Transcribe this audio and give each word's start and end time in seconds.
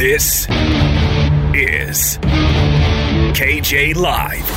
This 0.00 0.48
is 1.52 2.16
KJ 3.36 3.96
Live 3.96 4.48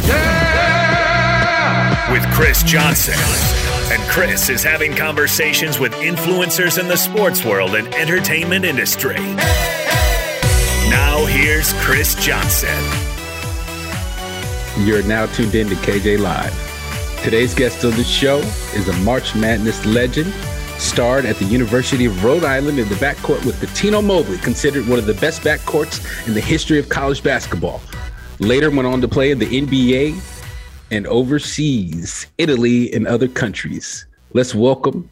with 2.09 2.23
Chris 2.31 2.63
Johnson. 2.63 3.20
And 3.92 4.02
Chris 4.10 4.48
is 4.48 4.64
having 4.64 4.96
conversations 4.96 5.79
with 5.79 5.92
influencers 5.96 6.79
in 6.79 6.88
the 6.88 6.96
sports 6.96 7.44
world 7.44 7.76
and 7.76 7.94
entertainment 7.94 8.64
industry. 8.64 9.20
Now, 10.89 11.25
here's 11.25 11.73
Chris 11.73 12.16
Johnson. 12.16 12.70
You're 14.78 15.04
now 15.04 15.25
tuned 15.25 15.55
in 15.55 15.68
to 15.68 15.75
KJ 15.75 16.20
Live. 16.20 17.21
Today's 17.21 17.54
guest 17.54 17.84
of 17.84 17.98
the 17.98 18.05
show 18.05 18.38
is 18.73 18.88
a 18.88 18.94
March 19.00 19.36
Madness 19.36 19.86
legend, 19.86 20.34
starred 20.84 21.25
at 21.25 21.38
the 21.38 21.45
University 21.45 22.05
of 22.05 22.23
Rhode 22.23 22.43
Island 22.43 22.77
in 22.77 22.88
the 22.89 22.95
backcourt 22.95 23.45
with 23.45 23.59
Cuttino 23.61 24.04
Mobley, 24.04 24.38
considered 24.39 24.88
one 24.88 24.99
of 24.99 25.05
the 25.05 25.13
best 25.16 25.41
backcourts 25.41 26.27
in 26.27 26.34
the 26.34 26.41
history 26.41 26.77
of 26.77 26.89
college 26.89 27.23
basketball. 27.23 27.81
Later 28.39 28.70
went 28.70 28.85
on 28.85 28.99
to 29.02 29.08
play 29.08 29.31
in 29.31 29.39
the 29.39 29.45
NBA 29.45 30.20
and 30.91 31.08
overseas, 31.08 32.27
Italy, 32.38 32.94
and 32.94 33.08
other 33.08 33.27
countries. 33.27 34.05
Let's 34.34 34.53
welcome 34.53 35.09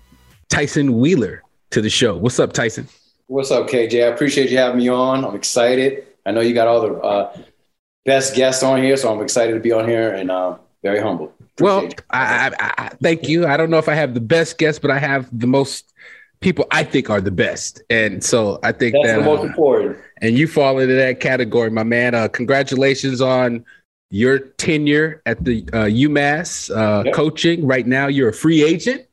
Tyson 0.50 1.00
Wheeler 1.00 1.42
to 1.72 1.82
the 1.82 1.90
show. 1.90 2.18
What's 2.18 2.40
up, 2.40 2.52
Tyson? 2.52 2.88
What's 3.28 3.50
up, 3.50 3.70
KJ? 3.70 4.04
I 4.04 4.08
appreciate 4.08 4.52
you 4.52 4.58
having 4.58 4.80
me 4.80 4.90
on. 4.90 5.24
I'm 5.24 5.36
excited. 5.36 6.06
I 6.26 6.32
know 6.32 6.42
you 6.42 6.54
got 6.54 6.68
all 6.68 6.82
the 6.82 6.94
uh, 6.96 7.38
best 8.06 8.36
guests 8.36 8.62
on 8.62 8.84
here, 8.84 8.98
so 8.98 9.12
I'm 9.12 9.22
excited 9.22 9.54
to 9.54 9.60
be 9.62 9.72
on 9.72 9.88
here 9.88 10.14
and 10.14 10.30
uh, 10.30 10.58
very 10.84 11.02
humble. 11.02 11.34
Well, 11.60 11.90
I, 12.10 12.52
I, 12.60 12.74
I, 12.78 12.90
thank 13.02 13.28
you. 13.28 13.46
I 13.46 13.58
don't 13.58 13.70
know 13.70 13.78
if 13.78 13.90
I 13.90 13.94
have 13.96 14.14
the 14.14 14.22
best 14.22 14.58
guests, 14.58 14.80
but 14.80 14.90
I 14.92 15.00
have 15.00 15.28
the 15.38 15.48
most 15.48 15.92
people 16.40 16.66
I 16.72 16.84
think 16.84 17.10
are 17.10 17.22
the 17.22 17.32
best, 17.32 17.82
and 17.90 18.24
so 18.24 18.60
I 18.64 18.72
think 18.72 18.94
That's 18.94 19.08
that 19.08 19.18
the 19.20 19.26
most 19.26 19.42
uh, 19.42 19.48
important. 19.48 19.98
and 20.22 20.38
you 20.38 20.48
fall 20.48 20.80
into 20.80 20.96
that 20.96 21.20
category, 21.20 21.70
my 21.70 21.84
man. 21.84 22.16
Uh, 22.16 22.28
congratulations 22.30 23.22
on 23.22 23.64
your 24.10 24.40
tenure 24.40 25.22
at 25.26 25.44
the 25.44 25.64
uh, 25.72 25.86
UMass 25.86 26.76
uh, 26.76 27.04
Yep. 27.06 27.14
coaching. 27.14 27.68
Right 27.68 27.86
now, 27.86 28.08
you're 28.08 28.30
a 28.30 28.34
free 28.34 28.64
agent. 28.64 29.06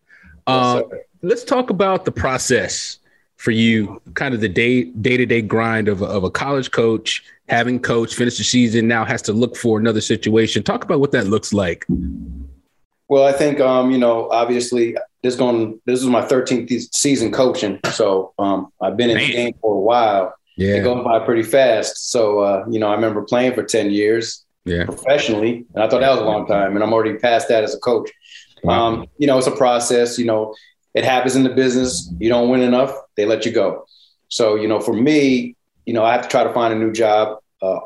Uh, 0.47 0.83
Yes, 0.91 1.01
let's 1.23 1.45
talk 1.45 1.69
about 1.71 2.05
the 2.05 2.13
process 2.13 2.99
for 3.37 3.51
you, 3.51 4.01
kind 4.15 4.35
of 4.35 4.41
the 4.41 4.49
day 4.49 4.85
day 4.85 5.17
to 5.17 5.27
day 5.27 5.43
grind 5.43 5.89
of, 5.89 6.03
of 6.03 6.25
a 6.25 6.31
college 6.31 6.71
coach, 6.71 7.23
having 7.49 7.81
coach 7.81 8.15
finished 8.15 8.39
the 8.39 8.45
season, 8.45 8.89
now 8.89 9.05
has 9.05 9.23
to 9.23 9.33
look 9.33 9.57
for 9.57 9.79
another 9.79 10.01
situation. 10.01 10.63
Talk 10.63 10.85
about 10.85 11.01
what 11.01 11.13
that 11.13 11.27
looks 11.27 11.53
like. 11.53 11.87
Well, 13.09 13.25
I 13.25 13.33
think 13.33 13.61
um, 13.61 13.91
you 13.91 13.99
know, 13.99 14.29
obviously, 14.31 14.97
this 15.23 15.35
going 15.35 15.81
this 15.87 16.01
is 16.01 16.07
my 16.07 16.23
13th 16.23 16.95
season 16.95 17.33
coaching, 17.33 17.81
so 17.93 18.35
um, 18.39 18.73
I've 18.81 18.97
been 18.97 19.11
in 19.11 19.17
Man. 19.17 19.27
the 19.27 19.33
game 19.33 19.55
for 19.61 19.75
a 19.75 19.81
while. 19.81 20.35
Yeah, 20.57 20.75
It 20.75 20.83
goes 20.83 21.05
by 21.05 21.21
pretty 21.21 21.45
fast. 21.45 22.11
So 22.11 22.41
uh, 22.41 22.65
you 22.71 22.79
know, 22.79 22.89
I 22.89 22.95
remember 22.95 23.23
playing 23.23 23.55
for 23.55 23.63
10 23.63 23.91
years 23.91 24.45
yeah. 24.65 24.85
professionally, 24.85 25.65
and 25.75 25.83
I 25.83 25.89
thought 25.89 26.01
that 26.01 26.11
was 26.11 26.21
a 26.21 26.25
long 26.25 26.47
time, 26.47 26.75
and 26.75 26.83
I'm 26.83 26.93
already 26.93 27.19
past 27.19 27.49
that 27.49 27.65
as 27.65 27.75
a 27.75 27.79
coach. 27.79 28.11
Wow. 28.63 28.87
Um, 28.87 29.07
you 29.19 29.27
know, 29.27 29.39
it's 29.39 29.47
a 29.47 29.57
process. 29.57 30.19
You 30.19 30.27
know, 30.27 30.55
it 30.95 31.05
happens 31.05 31.37
in 31.37 31.45
the 31.45 31.51
business. 31.51 32.13
You 32.19 32.29
don't 32.29 32.49
win 32.49 32.61
enough, 32.61 32.93
they 33.17 33.25
let 33.25 33.47
you 33.47 33.53
go. 33.53 33.87
So, 34.29 34.57
you 34.57 34.69
know, 34.69 34.81
for 34.81 34.93
me, 34.93 35.57
you 35.89 35.95
know, 35.95 36.05
I 36.05 36.13
have 36.13 36.21
to 36.21 36.29
try 36.29 36.45
to 36.45 36.53
find 36.53 36.75
a 36.75 36.77
new 36.77 36.93
job 36.93 37.39
uh, 37.63 37.81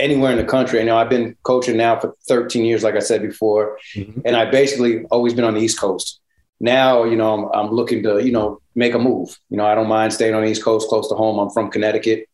anywhere 0.00 0.32
in 0.32 0.36
the 0.36 0.44
country. 0.56 0.80
You 0.80 0.86
know, 0.86 0.96
I've 0.96 1.08
been 1.08 1.36
coaching 1.44 1.76
now 1.76 1.96
for 2.00 2.12
13 2.26 2.64
years, 2.64 2.82
like 2.82 2.96
I 2.96 2.98
said 2.98 3.22
before, 3.22 3.78
Mhm. 3.94 4.22
and 4.24 4.34
I 4.34 4.50
basically 4.50 5.04
always 5.12 5.32
been 5.32 5.44
on 5.44 5.54
the 5.54 5.60
East 5.60 5.78
Coast. 5.78 6.18
Now, 6.58 7.04
you 7.04 7.14
know, 7.14 7.30
I'm, 7.34 7.44
I'm 7.66 7.70
looking 7.72 8.02
to, 8.02 8.18
you 8.26 8.32
know, 8.32 8.58
make 8.74 8.94
a 8.94 8.98
move. 8.98 9.38
You 9.48 9.56
know, 9.58 9.64
I 9.64 9.76
don't 9.76 9.86
mind 9.86 10.12
staying 10.12 10.34
on 10.34 10.42
the 10.42 10.48
East 10.48 10.64
Coast, 10.64 10.88
close 10.88 11.08
to 11.10 11.14
home. 11.14 11.38
I'm 11.38 11.50
from 11.50 11.70
Connecticut. 11.70 12.28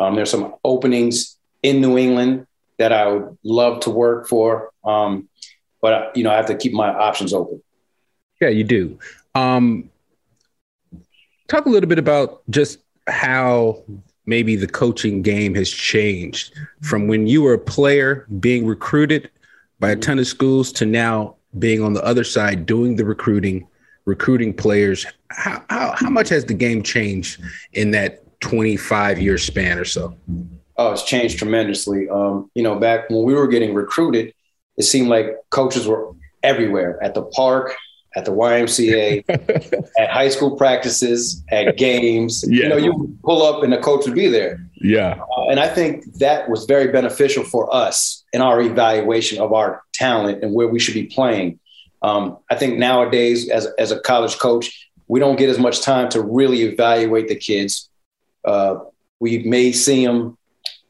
Um, 0.00 0.16
there's 0.16 0.30
some 0.32 0.56
openings 0.64 1.36
in 1.62 1.80
New 1.80 1.96
England 1.96 2.48
that 2.78 2.92
I 2.92 3.06
would 3.06 3.38
love 3.44 3.78
to 3.82 3.90
work 3.90 4.26
for. 4.26 4.72
Um, 4.84 5.28
but 5.80 6.16
you 6.16 6.24
know, 6.24 6.32
I 6.32 6.36
have 6.40 6.46
to 6.46 6.56
keep 6.56 6.72
my 6.72 6.88
options 6.88 7.32
open. 7.32 7.62
Yeah, 8.40 8.48
you 8.48 8.64
do. 8.64 8.98
Um, 9.36 9.90
talk 11.46 11.66
a 11.66 11.70
little 11.70 11.88
bit 11.88 12.00
about 12.00 12.42
just 12.50 12.80
how 13.06 13.84
maybe 14.26 14.56
the 14.56 14.66
coaching 14.66 15.22
game 15.22 15.54
has 15.54 15.70
changed 15.70 16.54
from 16.80 17.08
when 17.08 17.26
you 17.26 17.42
were 17.42 17.54
a 17.54 17.58
player 17.58 18.26
being 18.40 18.66
recruited 18.66 19.30
by 19.80 19.90
a 19.90 19.96
ton 19.96 20.18
of 20.18 20.26
schools 20.26 20.72
to 20.72 20.86
now 20.86 21.36
being 21.58 21.82
on 21.82 21.92
the 21.92 22.04
other 22.04 22.24
side 22.24 22.66
doing 22.66 22.96
the 22.96 23.04
recruiting, 23.04 23.66
recruiting 24.04 24.52
players. 24.54 25.06
How, 25.30 25.62
how, 25.68 25.94
how 25.96 26.10
much 26.10 26.28
has 26.30 26.44
the 26.44 26.54
game 26.54 26.82
changed 26.82 27.40
in 27.72 27.90
that 27.92 28.40
25 28.40 29.20
year 29.20 29.38
span 29.38 29.78
or 29.78 29.84
so? 29.84 30.16
Oh, 30.76 30.92
it's 30.92 31.04
changed 31.04 31.38
tremendously. 31.38 32.08
Um, 32.08 32.50
you 32.54 32.62
know, 32.62 32.78
back 32.78 33.08
when 33.08 33.22
we 33.22 33.34
were 33.34 33.46
getting 33.46 33.74
recruited, 33.74 34.34
it 34.76 34.82
seemed 34.82 35.08
like 35.08 35.36
coaches 35.50 35.86
were 35.86 36.14
everywhere 36.42 37.02
at 37.02 37.14
the 37.14 37.22
park, 37.22 37.76
at 38.16 38.24
the 38.24 38.30
YMCA, 38.30 39.24
at 39.98 40.10
high 40.10 40.28
school 40.28 40.56
practices, 40.56 41.42
at 41.50 41.76
games. 41.76 42.44
Yeah. 42.46 42.64
You 42.64 42.68
know, 42.68 42.76
you 42.76 43.18
pull 43.24 43.42
up 43.42 43.62
and 43.62 43.72
the 43.72 43.78
coach 43.78 44.06
would 44.06 44.14
be 44.14 44.28
there. 44.28 44.64
Yeah. 44.76 45.20
Uh, 45.36 45.48
and 45.50 45.58
I 45.58 45.68
think 45.68 46.04
that 46.14 46.48
was 46.48 46.64
very 46.66 46.92
beneficial 46.92 47.44
for 47.44 47.72
us 47.74 48.24
in 48.32 48.40
our 48.40 48.60
evaluation 48.60 49.40
of 49.40 49.52
our 49.52 49.82
talent 49.92 50.42
and 50.42 50.54
where 50.54 50.68
we 50.68 50.78
should 50.78 50.94
be 50.94 51.06
playing. 51.06 51.58
Um, 52.02 52.38
I 52.50 52.54
think 52.54 52.78
nowadays, 52.78 53.48
as, 53.48 53.66
as 53.78 53.90
a 53.90 53.98
college 54.00 54.38
coach, 54.38 54.90
we 55.08 55.20
don't 55.20 55.36
get 55.36 55.48
as 55.48 55.58
much 55.58 55.80
time 55.80 56.08
to 56.10 56.20
really 56.20 56.62
evaluate 56.62 57.28
the 57.28 57.34
kids. 57.34 57.88
Uh, 58.44 58.76
we 59.20 59.38
may 59.38 59.72
see 59.72 60.04
them 60.04 60.36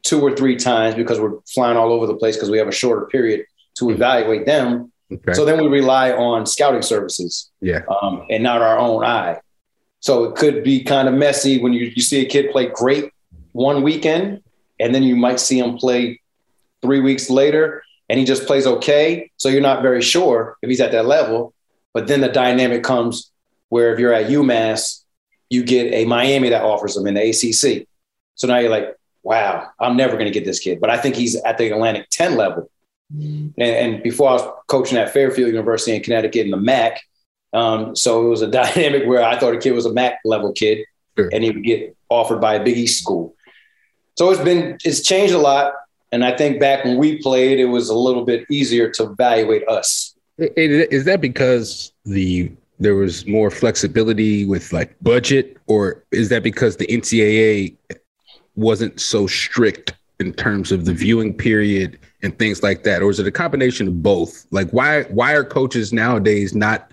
two 0.03 0.21
or 0.21 0.35
three 0.35 0.55
times 0.55 0.95
because 0.95 1.19
we're 1.19 1.39
flying 1.47 1.77
all 1.77 1.91
over 1.91 2.05
the 2.05 2.15
place 2.15 2.35
because 2.35 2.49
we 2.49 2.57
have 2.57 2.67
a 2.67 2.71
shorter 2.71 3.05
period 3.07 3.45
to 3.75 3.89
evaluate 3.89 4.45
them. 4.45 4.91
Okay. 5.15 5.33
So 5.33 5.45
then 5.45 5.61
we 5.61 5.67
rely 5.67 6.11
on 6.11 6.45
scouting 6.45 6.81
services 6.81 7.51
yeah. 7.61 7.81
um, 8.01 8.25
and 8.29 8.43
not 8.43 8.61
our 8.61 8.77
own 8.77 9.03
eye. 9.03 9.39
So 9.99 10.25
it 10.25 10.35
could 10.35 10.63
be 10.63 10.83
kind 10.83 11.07
of 11.07 11.13
messy 11.13 11.59
when 11.59 11.73
you, 11.73 11.91
you 11.95 12.01
see 12.01 12.21
a 12.21 12.25
kid 12.25 12.51
play 12.51 12.67
great 12.67 13.11
one 13.53 13.83
weekend, 13.83 14.43
and 14.79 14.93
then 14.93 15.03
you 15.03 15.15
might 15.15 15.39
see 15.39 15.57
him 15.57 15.77
play 15.77 16.21
three 16.81 16.99
weeks 16.99 17.29
later, 17.29 17.83
and 18.09 18.19
he 18.19 18.25
just 18.25 18.45
plays 18.45 18.67
okay. 18.67 19.31
So 19.37 19.49
you're 19.49 19.61
not 19.61 19.81
very 19.81 20.01
sure 20.01 20.57
if 20.61 20.69
he's 20.69 20.81
at 20.81 20.91
that 20.91 21.05
level. 21.05 21.53
But 21.93 22.07
then 22.07 22.21
the 22.21 22.29
dynamic 22.29 22.83
comes 22.83 23.31
where 23.69 23.93
if 23.93 23.99
you're 23.99 24.13
at 24.13 24.27
UMass, 24.27 25.03
you 25.49 25.63
get 25.63 25.93
a 25.93 26.05
Miami 26.05 26.49
that 26.49 26.63
offers 26.63 26.97
him 26.97 27.07
in 27.07 27.13
the 27.13 27.29
ACC. 27.29 27.87
So 28.35 28.47
now 28.47 28.57
you're 28.57 28.69
like, 28.69 28.95
wow, 29.23 29.69
I'm 29.79 29.95
never 29.95 30.13
going 30.13 30.25
to 30.25 30.31
get 30.31 30.45
this 30.45 30.59
kid. 30.59 30.79
But 30.81 30.89
I 30.89 30.97
think 30.97 31.15
he's 31.15 31.35
at 31.35 31.57
the 31.57 31.71
Atlantic 31.71 32.07
10 32.11 32.35
level. 32.35 32.69
And, 33.21 33.53
and 33.57 34.03
before 34.03 34.29
I 34.29 34.33
was 34.33 34.47
coaching 34.67 34.97
at 34.97 35.11
Fairfield 35.13 35.49
University 35.49 35.95
in 35.95 36.03
Connecticut 36.03 36.45
in 36.45 36.51
the 36.51 36.57
MAAC, 36.57 36.97
um, 37.53 37.95
so 37.95 38.25
it 38.25 38.29
was 38.29 38.41
a 38.41 38.47
dynamic 38.51 39.07
where 39.07 39.23
I 39.23 39.39
thought 39.39 39.53
a 39.53 39.59
kid 39.59 39.71
was 39.71 39.85
a 39.85 39.91
MAAC 39.91 40.15
level 40.25 40.51
kid, 40.51 40.85
Sure. 41.17 41.29
and 41.31 41.43
he 41.43 41.51
would 41.51 41.63
get 41.63 41.95
offered 42.09 42.41
by 42.41 42.55
a 42.55 42.63
Big 42.63 42.77
East 42.77 43.01
school. 43.01 43.35
So 44.17 44.29
it's 44.31 44.41
been 44.41 44.77
it's 44.83 45.01
changed 45.01 45.33
a 45.33 45.37
lot, 45.37 45.73
and 46.11 46.23
I 46.25 46.35
think 46.35 46.59
back 46.59 46.83
when 46.83 46.97
we 46.97 47.21
played, 47.21 47.59
it 47.59 47.65
was 47.65 47.89
a 47.89 47.95
little 47.95 48.25
bit 48.25 48.45
easier 48.49 48.89
to 48.91 49.03
evaluate 49.11 49.67
us. 49.67 50.15
Is 50.37 51.05
that 51.05 51.21
because 51.21 51.93
the 52.03 52.51
there 52.79 52.95
was 52.95 53.25
more 53.25 53.49
flexibility 53.49 54.45
with 54.45 54.73
like 54.73 54.95
budget, 55.01 55.57
or 55.67 56.03
is 56.11 56.27
that 56.29 56.43
because 56.43 56.75
the 56.77 56.87
NCAA 56.87 57.75
wasn't 58.55 58.99
so 58.99 59.27
strict 59.27 59.93
in 60.19 60.33
terms 60.33 60.71
of 60.71 60.85
the 60.85 60.93
viewing 60.93 61.33
period 61.33 61.99
and 62.25 62.37
things 62.37 62.63
like 62.63 62.83
that, 62.83 63.01
or 63.01 63.09
is 63.11 63.19
it 63.19 63.27
a 63.27 63.31
combination 63.31 63.87
of 63.87 64.01
both? 64.03 64.45
Like, 64.51 64.69
why 64.71 65.03
why 65.03 65.33
are 65.33 65.43
coaches 65.43 65.93
nowadays 65.93 66.53
not 66.55 66.91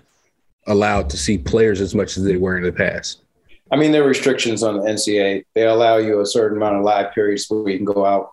allowed 0.67 1.09
to 1.09 1.17
see 1.17 1.37
players 1.37 1.81
as 1.81 1.93
much 1.93 2.15
as 2.15 2.23
they 2.23 2.37
were 2.37 2.55
in 2.55 2.63
the 2.63 2.71
past? 2.71 3.23
I 3.71 3.75
mean, 3.75 3.91
there 3.91 4.03
are 4.03 4.07
restrictions 4.07 4.61
on 4.61 4.77
the 4.77 4.83
NCAA. 4.83 5.43
They 5.55 5.65
allow 5.65 5.97
you 5.97 6.21
a 6.21 6.25
certain 6.25 6.57
amount 6.57 6.77
of 6.77 6.83
live 6.83 7.13
periods 7.13 7.47
where 7.49 7.67
you 7.69 7.77
can 7.77 7.85
go 7.85 8.05
out 8.05 8.29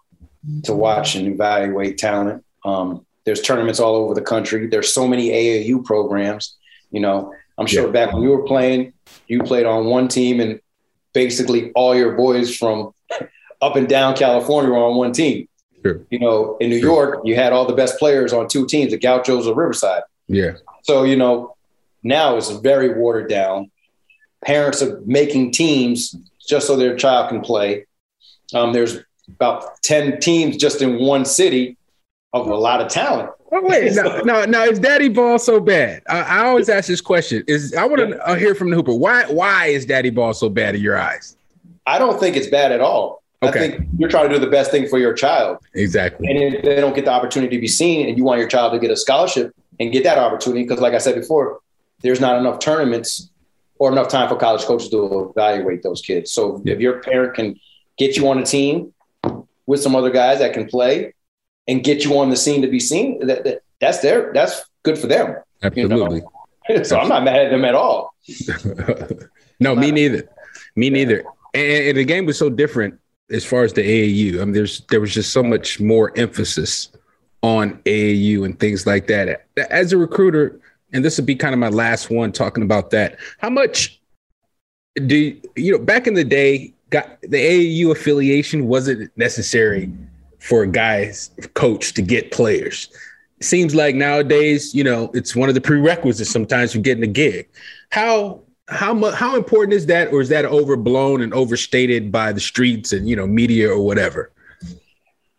to 0.65 0.75
watch 0.75 1.17
and 1.17 1.27
evaluate 1.27 1.97
talent. 1.99 2.45
Um, 2.65 3.07
there's 3.25 3.41
tournaments 3.41 3.81
all 3.81 3.97
over 3.97 4.15
the 4.15 4.23
country. 4.23 4.67
There's 4.67 4.93
so 4.93 5.09
many 5.09 5.31
AAU 5.31 5.85
programs. 5.85 6.57
You 6.91 7.01
know, 7.01 7.33
I'm 7.57 7.67
sure 7.67 7.87
Yeah. 7.87 7.93
back 7.93 8.13
when 8.13 8.23
you 8.23 8.31
were 8.31 8.43
playing, 8.45 8.93
you 9.27 9.43
played 9.43 9.65
on 9.67 9.87
one 9.87 10.09
team, 10.09 10.41
and 10.41 10.61
basically 11.15 11.71
all 11.73 11.95
your 11.97 12.13
boys 12.17 12.55
from 12.55 12.93
up 13.63 13.77
and 13.77 13.89
down 13.89 14.15
California 14.17 14.71
were 14.71 14.79
on 14.79 14.97
one 14.97 15.13
team. 15.13 15.49
Sure. 15.85 16.01
You 16.11 16.19
know, 16.19 16.57
in 16.61 16.71
New 16.71 16.81
Sure. 16.81 16.89
York, 16.89 17.21
you 17.25 17.35
had 17.35 17.53
all 17.53 17.65
the 17.67 17.75
best 17.75 17.99
players 17.99 18.33
on 18.33 18.49
two 18.49 18.67
teams, 18.67 18.93
the 18.93 18.99
Gauchos 18.99 19.47
or 19.47 19.55
Riverside. 19.55 20.03
Yeah, 20.29 20.53
So, 20.83 21.03
you 21.03 21.17
know, 21.17 21.57
now 22.03 22.37
it's 22.37 22.51
very 22.51 22.95
watered 22.95 23.29
down. 23.29 23.71
Parents 24.45 24.81
are 24.83 25.01
making 25.05 25.53
teams 25.53 26.15
just 26.47 26.67
so 26.67 26.77
their 26.77 26.97
child 26.97 27.29
can 27.31 27.41
play. 27.41 27.87
Um, 28.55 28.73
there's 28.73 28.99
about 29.29 29.83
10 29.83 30.21
teams 30.21 30.57
just 30.57 30.83
in 30.83 30.99
one 30.99 31.25
city 31.25 31.77
of 32.33 32.47
a 32.47 32.55
lot 32.55 32.81
of 32.81 32.89
talent. 32.89 33.31
Oh, 33.53 33.61
wait, 33.63 33.93
no, 33.95 34.21
no, 34.25 34.45
no, 34.45 34.65
is 34.65 34.79
Daddy 34.79 35.09
Ball 35.09 35.39
so 35.39 35.59
bad? 35.59 36.03
I, 36.09 36.21
I 36.21 36.39
always 36.47 36.69
ask 36.69 36.87
this 36.87 37.01
question. 37.01 37.43
Is 37.49 37.75
I 37.75 37.85
want 37.85 38.01
to 38.13 38.37
hear 38.39 38.55
from 38.55 38.71
the 38.71 38.77
Hooper. 38.77 38.95
Why, 38.95 39.25
why 39.25 39.67
is 39.67 39.85
Daddy 39.85 40.11
Ball 40.11 40.33
so 40.33 40.49
bad 40.49 40.77
in 40.77 40.81
your 40.81 40.97
eyes? 40.97 41.37
I 41.87 41.99
don't 41.99 42.21
think 42.21 42.37
it's 42.37 42.47
bad 42.47 42.71
at 42.71 42.81
all. 42.81 43.20
Okay. 43.43 43.59
I 43.59 43.69
think 43.71 43.89
you're 43.99 44.11
trying 44.11 44.29
to 44.29 44.35
do 44.35 44.41
the 44.41 44.51
best 44.51 44.71
thing 44.71 44.87
for 44.87 44.99
your 44.99 45.15
child. 45.15 45.59
Exactly. 45.75 46.29
And 46.29 46.55
if 46.55 46.63
they 46.63 46.77
don't 46.77 46.95
get 46.95 47.07
the 47.07 47.11
opportunity 47.11 47.57
to 47.57 47.61
be 47.61 47.69
seen 47.69 48.09
and 48.09 48.19
you 48.19 48.25
want 48.25 48.39
your 48.39 48.49
child 48.49 48.73
to 48.75 48.79
get 48.79 48.91
a 48.91 48.97
scholarship 48.97 49.55
and 49.79 49.91
get 49.91 50.05
that 50.05 50.19
opportunity, 50.19 50.63
because 50.63 50.81
like 50.81 50.93
I 50.93 50.99
said 50.99 51.15
before, 51.15 51.61
there's 52.03 52.21
not 52.21 52.39
enough 52.39 52.59
tournaments 52.59 53.31
or 53.79 53.91
enough 53.91 54.09
time 54.09 54.29
for 54.29 54.37
college 54.37 54.63
coaches 54.65 54.91
to 54.91 55.33
evaluate 55.35 55.83
those 55.83 56.03
kids. 56.03 56.33
So 56.33 56.61
yeah. 56.65 56.75
if 56.75 56.81
your 56.81 57.01
parent 57.01 57.35
can 57.35 57.59
get 57.97 58.17
you 58.17 58.29
on 58.29 58.39
a 58.39 58.45
team 58.45 58.93
with 59.67 59.81
some 59.81 59.97
other 59.97 60.11
guys 60.11 60.41
that 60.41 60.53
can 60.53 60.67
play 60.67 61.15
and 61.67 61.83
get 61.83 62.05
you 62.05 62.19
on 62.19 62.29
the 62.29 62.37
scene 62.37 62.61
to 62.61 62.69
be 62.69 62.79
seen, 62.79 63.27
that, 63.27 63.45
that 63.45 63.63
that's 63.81 64.01
their 64.01 64.33
that's 64.35 64.63
good 64.83 64.99
for 64.99 65.07
them. 65.07 65.37
Absolutely. 65.63 66.17
You 66.19 66.25
know? 66.77 66.83
so 66.83 66.99
Absolutely. 66.99 67.03
I'm 67.03 67.09
not 67.09 67.25
mad 67.25 67.47
at 67.47 67.51
them 67.51 67.65
at 67.65 67.75
all. 67.75 68.15
no, 69.61 69.75
me 69.75 69.91
neither. 69.91 70.29
Me 70.77 70.91
neither. 70.91 71.25
And, 71.55 71.89
and 71.89 71.97
the 71.97 72.05
game 72.05 72.27
was 72.27 72.39
so 72.39 72.51
different 72.51 73.00
as 73.31 73.45
far 73.45 73.63
as 73.63 73.73
the 73.73 73.83
AAU. 73.83 74.41
I 74.41 74.45
mean, 74.45 74.53
there's 74.53 74.81
there 74.91 75.01
was 75.01 75.15
just 75.15 75.33
so 75.33 75.43
much 75.43 75.81
more 75.81 76.13
emphasis 76.17 76.91
on 77.43 77.81
AAU 77.85 78.45
and 78.45 78.59
things 78.59 78.87
like 78.87 79.07
that. 79.07 79.47
As 79.71 79.93
a 79.93 79.99
recruiter, 79.99 80.61
and 80.93 81.05
this 81.05 81.17
would 81.17 81.27
be 81.27 81.37
kind 81.37 81.55
of 81.55 81.59
my 81.59 81.69
last 81.69 82.11
one 82.11 82.33
talking 82.33 82.63
about 82.63 82.91
that. 82.91 83.19
How 83.39 83.51
much 83.51 84.01
do 85.07 85.41
you 85.57 85.73
know? 85.73 85.79
Back 85.79 86.07
in 86.07 86.15
the 86.15 86.25
day, 86.25 86.75
got 86.91 87.21
the 87.23 87.39
AAU 87.39 87.93
affiliation 87.93 88.67
wasn't 88.67 89.17
necessary 89.17 89.91
for 90.39 90.63
a 90.63 90.67
guy's 90.67 91.31
coach 91.55 91.95
to 91.95 92.03
get 92.03 92.33
players. 92.33 92.89
seems 93.41 93.75
like 93.75 93.95
nowadays, 93.95 94.75
you 94.75 94.85
know, 94.85 95.11
it's 95.15 95.37
one 95.37 95.49
of 95.49 95.55
the 95.55 95.61
prerequisites 95.61 96.31
sometimes 96.31 96.73
for 96.73 96.79
getting 96.79 97.05
a 97.05 97.07
gig. 97.07 97.49
How 97.91 98.41
how 98.71 98.95
much 98.95 99.15
how 99.15 99.37
important 99.37 99.75
is 99.75 99.87
that, 99.87 100.13
or 100.13 100.21
is 100.21 100.29
that 100.29 100.45
overblown 100.45 101.21
and 101.21 101.35
overstated 101.35 102.11
by 102.11 102.33
the 102.33 102.41
streets 102.41 102.93
and 102.93 103.09
you 103.09 103.17
know 103.17 103.27
media 103.27 103.71
or 103.71 103.85
whatever? 103.85 104.31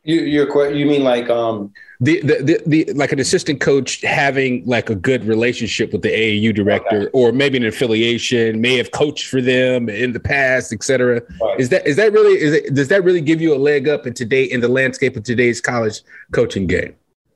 You 0.04 0.22
you 0.22 0.86
mean 0.86 1.04
like 1.04 1.30
um 1.30 1.72
the, 2.02 2.20
the, 2.22 2.44
the, 2.44 2.62
the, 2.66 2.94
like 2.94 3.12
an 3.12 3.20
assistant 3.20 3.62
coach 3.62 4.02
having 4.02 4.66
like 4.66 4.90
a 4.90 4.96
good 4.96 5.24
relationship 5.24 5.94
with 5.94 6.02
the 6.02 6.10
AAU 6.10 6.54
director 6.54 7.02
okay. 7.02 7.10
or 7.14 7.32
maybe 7.32 7.58
an 7.58 7.66
affiliation 7.66 8.60
may 8.60 8.76
have 8.78 8.90
coached 8.92 9.28
for 9.28 9.40
them 9.40 9.88
in 9.88 10.12
the 10.12 10.20
past, 10.20 10.74
etc. 10.74 11.22
Right. 11.40 11.60
Is 11.60 11.70
that, 11.70 11.86
is 11.86 11.98
that 11.98 12.12
really, 12.12 12.42
is 12.42 12.54
it, 12.54 12.74
does 12.74 12.88
that 12.88 13.04
really 13.04 13.22
give 13.22 13.40
you 13.40 13.54
a 13.54 13.60
leg 13.60 13.88
up 13.88 14.08
in 14.08 14.16
today 14.16 14.46
in 14.46 14.62
the 14.62 14.68
landscape 14.68 15.16
of 15.16 15.22
today's 15.22 15.62
college 15.62 16.02
coaching 16.32 16.66
game? 16.66 16.96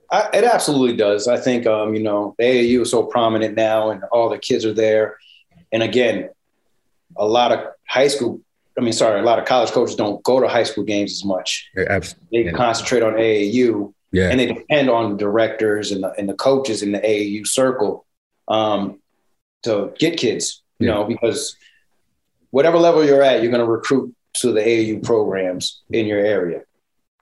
I, 0.09 0.29
it 0.33 0.43
absolutely 0.43 0.97
does. 0.97 1.27
I 1.27 1.37
think, 1.37 1.67
um, 1.67 1.93
you 1.93 2.01
know, 2.01 2.33
the 2.39 2.45
AAU 2.45 2.81
is 2.81 2.89
so 2.89 3.03
prominent 3.03 3.55
now 3.55 3.91
and 3.91 4.03
all 4.05 4.29
the 4.29 4.39
kids 4.39 4.65
are 4.65 4.73
there. 4.73 5.17
And 5.71 5.83
again, 5.83 6.29
a 7.17 7.25
lot 7.25 7.51
of 7.51 7.59
high 7.87 8.07
school 8.07 8.41
I 8.77 8.81
mean, 8.81 8.91
sorry, 8.91 9.21
a 9.21 9.23
lot 9.23 9.39
of 9.39 9.45
college 9.45 9.71
coaches 9.71 9.95
don't 9.95 10.21
go 10.23 10.41
to 10.41 10.49
high 10.49 10.63
school 10.63 10.83
games 10.83 11.13
as 11.13 11.23
much. 11.23 11.69
Absolutely. 11.77 12.43
They 12.43 12.51
concentrate 12.51 13.03
on 13.03 13.13
AAU 13.13 13.93
yeah. 14.15 14.29
And 14.29 14.39
they 14.39 14.45
depend 14.45 14.89
on 14.89 15.11
the 15.11 15.17
directors 15.17 15.91
and 15.91 16.03
the, 16.03 16.13
and 16.17 16.29
the 16.29 16.35
coaches 16.35 16.81
in 16.81 16.93
the 16.93 16.99
AAU 16.99 17.45
circle 17.45 18.05
um, 18.47 19.01
to 19.63 19.91
get 19.99 20.17
kids, 20.17 20.63
you 20.79 20.87
yeah. 20.87 20.93
know, 20.93 21.03
because 21.03 21.57
whatever 22.51 22.77
level 22.77 23.03
you're 23.03 23.21
at, 23.21 23.41
you're 23.41 23.51
going 23.51 23.65
to 23.65 23.69
recruit 23.69 24.15
to 24.35 24.53
the 24.53 24.61
AAU 24.61 25.03
programs 25.03 25.81
in 25.89 26.05
your 26.05 26.19
area 26.19 26.61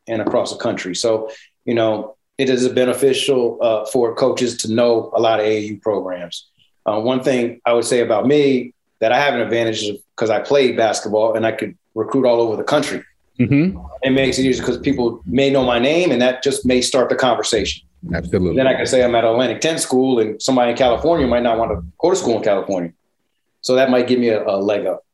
and 0.07 0.21
across 0.21 0.53
the 0.53 0.59
country. 0.59 0.93
So, 0.93 1.31
you 1.65 1.73
know, 1.73 2.15
it 2.37 2.47
is 2.47 2.67
beneficial 2.69 3.57
uh, 3.59 3.85
for 3.85 4.13
coaches 4.13 4.57
to 4.57 4.71
know 4.71 5.11
a 5.15 5.19
lot 5.19 5.39
of 5.39 5.47
AAU 5.47 5.81
programs. 5.81 6.47
Uh, 6.85 6.99
one 6.99 7.23
thing 7.23 7.61
I 7.65 7.73
would 7.73 7.85
say 7.85 8.01
about 8.01 8.27
me 8.27 8.73
that 8.99 9.11
I 9.11 9.19
have 9.19 9.33
an 9.33 9.41
advantage 9.41 9.83
is 9.83 9.97
because 10.15 10.29
I 10.29 10.39
played 10.39 10.77
basketball 10.77 11.35
and 11.35 11.45
I 11.45 11.51
could 11.51 11.77
recruit 11.95 12.25
all 12.25 12.41
over 12.41 12.55
the 12.55 12.63
country. 12.63 13.03
Mm-hmm. 13.39 13.79
It 14.03 14.11
makes 14.11 14.37
it 14.37 14.45
easier 14.45 14.61
because 14.61 14.79
people 14.79 15.21
may 15.25 15.49
know 15.49 15.63
my 15.63 15.79
name, 15.79 16.11
and 16.11 16.21
that 16.21 16.43
just 16.43 16.65
may 16.65 16.81
start 16.81 17.09
the 17.09 17.15
conversation. 17.15 17.85
Absolutely. 18.13 18.55
Then 18.55 18.67
I 18.67 18.75
can 18.75 18.85
say 18.85 19.03
I'm 19.03 19.15
at 19.15 19.23
Atlantic 19.23 19.61
10 19.61 19.79
school, 19.79 20.19
and 20.19 20.41
somebody 20.41 20.71
in 20.71 20.77
California 20.77 21.25
might 21.25 21.43
not 21.43 21.57
want 21.57 21.71
to 21.71 21.83
go 21.97 22.11
to 22.11 22.15
school 22.15 22.37
in 22.37 22.43
California. 22.43 22.93
So 23.61 23.75
that 23.75 23.89
might 23.89 24.07
give 24.07 24.19
me 24.19 24.29
a, 24.29 24.45
a 24.45 24.57
leg 24.57 24.85
up. 24.85 25.05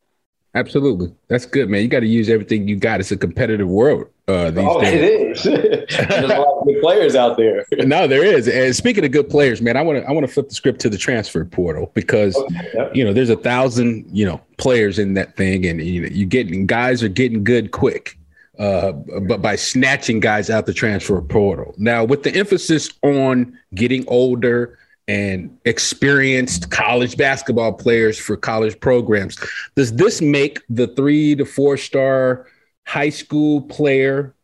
Absolutely. 0.55 1.13
That's 1.27 1.45
good, 1.45 1.69
man. 1.69 1.81
You 1.81 1.87
got 1.87 1.99
to 1.99 2.07
use 2.07 2.27
everything 2.27 2.67
you 2.67 2.75
got. 2.75 2.99
It's 2.99 3.11
a 3.11 3.17
competitive 3.17 3.67
world 3.67 4.07
uh, 4.27 4.49
these 4.49 4.65
oh, 4.67 4.81
days. 4.81 5.45
It 5.45 5.53
is. 5.53 5.87
There's 6.07 6.23
a 6.23 6.27
lot 6.27 6.47
of 6.47 6.65
good 6.65 6.81
players 6.81 7.15
out 7.15 7.37
there. 7.37 7.65
no, 7.71 8.07
there 8.07 8.23
is. 8.23 8.47
And 8.47 8.75
speaking 8.75 9.05
of 9.05 9.11
good 9.11 9.29
players, 9.29 9.61
man, 9.61 9.77
I 9.77 9.83
want 9.83 9.99
to 9.99 10.09
I 10.09 10.11
want 10.11 10.25
to 10.25 10.31
flip 10.31 10.49
the 10.49 10.55
script 10.55 10.81
to 10.81 10.89
the 10.89 10.97
transfer 10.97 11.45
portal 11.45 11.91
because 11.93 12.35
okay, 12.35 12.71
yep. 12.73 12.95
you 12.95 13.03
know 13.03 13.13
there's 13.13 13.29
a 13.29 13.35
thousand 13.35 14.09
you 14.11 14.25
know 14.25 14.41
players 14.57 14.97
in 14.97 15.13
that 15.13 15.35
thing, 15.37 15.65
and 15.67 15.81
you 15.81 16.01
know 16.01 16.09
you 16.11 16.25
getting 16.25 16.65
guys 16.65 17.03
are 17.03 17.09
getting 17.09 17.43
good 17.43 17.71
quick 17.71 18.17
uh, 18.59 18.91
but 18.91 19.41
by 19.41 19.55
snatching 19.55 20.19
guys 20.19 20.49
out 20.49 20.65
the 20.65 20.73
transfer 20.73 21.21
portal. 21.21 21.73
Now, 21.77 22.03
with 22.03 22.23
the 22.23 22.35
emphasis 22.35 22.89
on 23.03 23.57
getting 23.73 24.05
older 24.07 24.77
and 25.09 25.57
experienced 25.65 26.69
college 26.69 27.17
basketball 27.17 27.73
players 27.73 28.19
for 28.19 28.37
college 28.37 28.79
programs, 28.79 29.39
does 29.75 29.91
this 29.93 30.21
make 30.21 30.61
the 30.69 30.85
three 30.87 31.35
to 31.35 31.45
four 31.45 31.77
star 31.77 32.45
high 32.85 33.09
school 33.09 33.61
player 33.63 34.35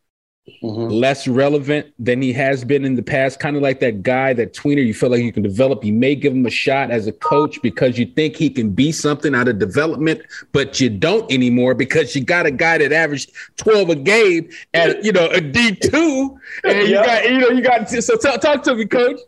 mm-hmm. 0.64 0.88
less 0.90 1.28
relevant 1.28 1.92
than 1.98 2.22
he 2.22 2.32
has 2.34 2.64
been 2.64 2.86
in 2.86 2.96
the 2.96 3.04
past. 3.04 3.40
Kind 3.40 3.56
of 3.56 3.62
like 3.62 3.80
that 3.80 4.04
guy, 4.04 4.34
that 4.34 4.54
tweener 4.54 4.86
you 4.86 4.94
feel 4.94 5.10
like 5.10 5.22
you 5.22 5.32
can 5.32 5.44
develop. 5.44 5.84
You 5.84 5.94
may 5.94 6.16
give 6.16 6.34
him 6.34 6.46
a 6.46 6.52
shot 6.52 6.92
as 6.92 7.08
a 7.08 7.12
coach 7.12 7.62
because 7.62 7.98
you 7.98 8.06
think 8.06 8.36
he 8.36 8.50
can 8.50 8.70
be 8.70 8.92
something 8.92 9.34
out 9.34 9.48
of 9.48 9.60
development, 9.60 10.22
but 10.52 10.80
you 10.80 10.90
don't 10.90 11.30
anymore 11.32 11.74
because 11.74 12.16
you 12.16 12.24
got 12.24 12.46
a 12.46 12.52
guy 12.52 12.78
that 12.78 12.92
averaged 12.92 13.32
12 13.58 13.90
a 13.90 13.96
game 13.96 14.50
at 14.74 15.04
you 15.04 15.12
know 15.12 15.26
a 15.28 15.42
D2. 15.42 16.38
And 16.64 16.88
you 16.88 16.96
got 16.96 17.30
you 17.30 17.40
know 17.40 17.50
you 17.50 17.62
got 17.62 17.90
so 17.90 18.16
talk, 18.18 18.42
talk 18.42 18.64
to 18.64 18.76
me, 18.76 18.86
coach. 18.86 19.20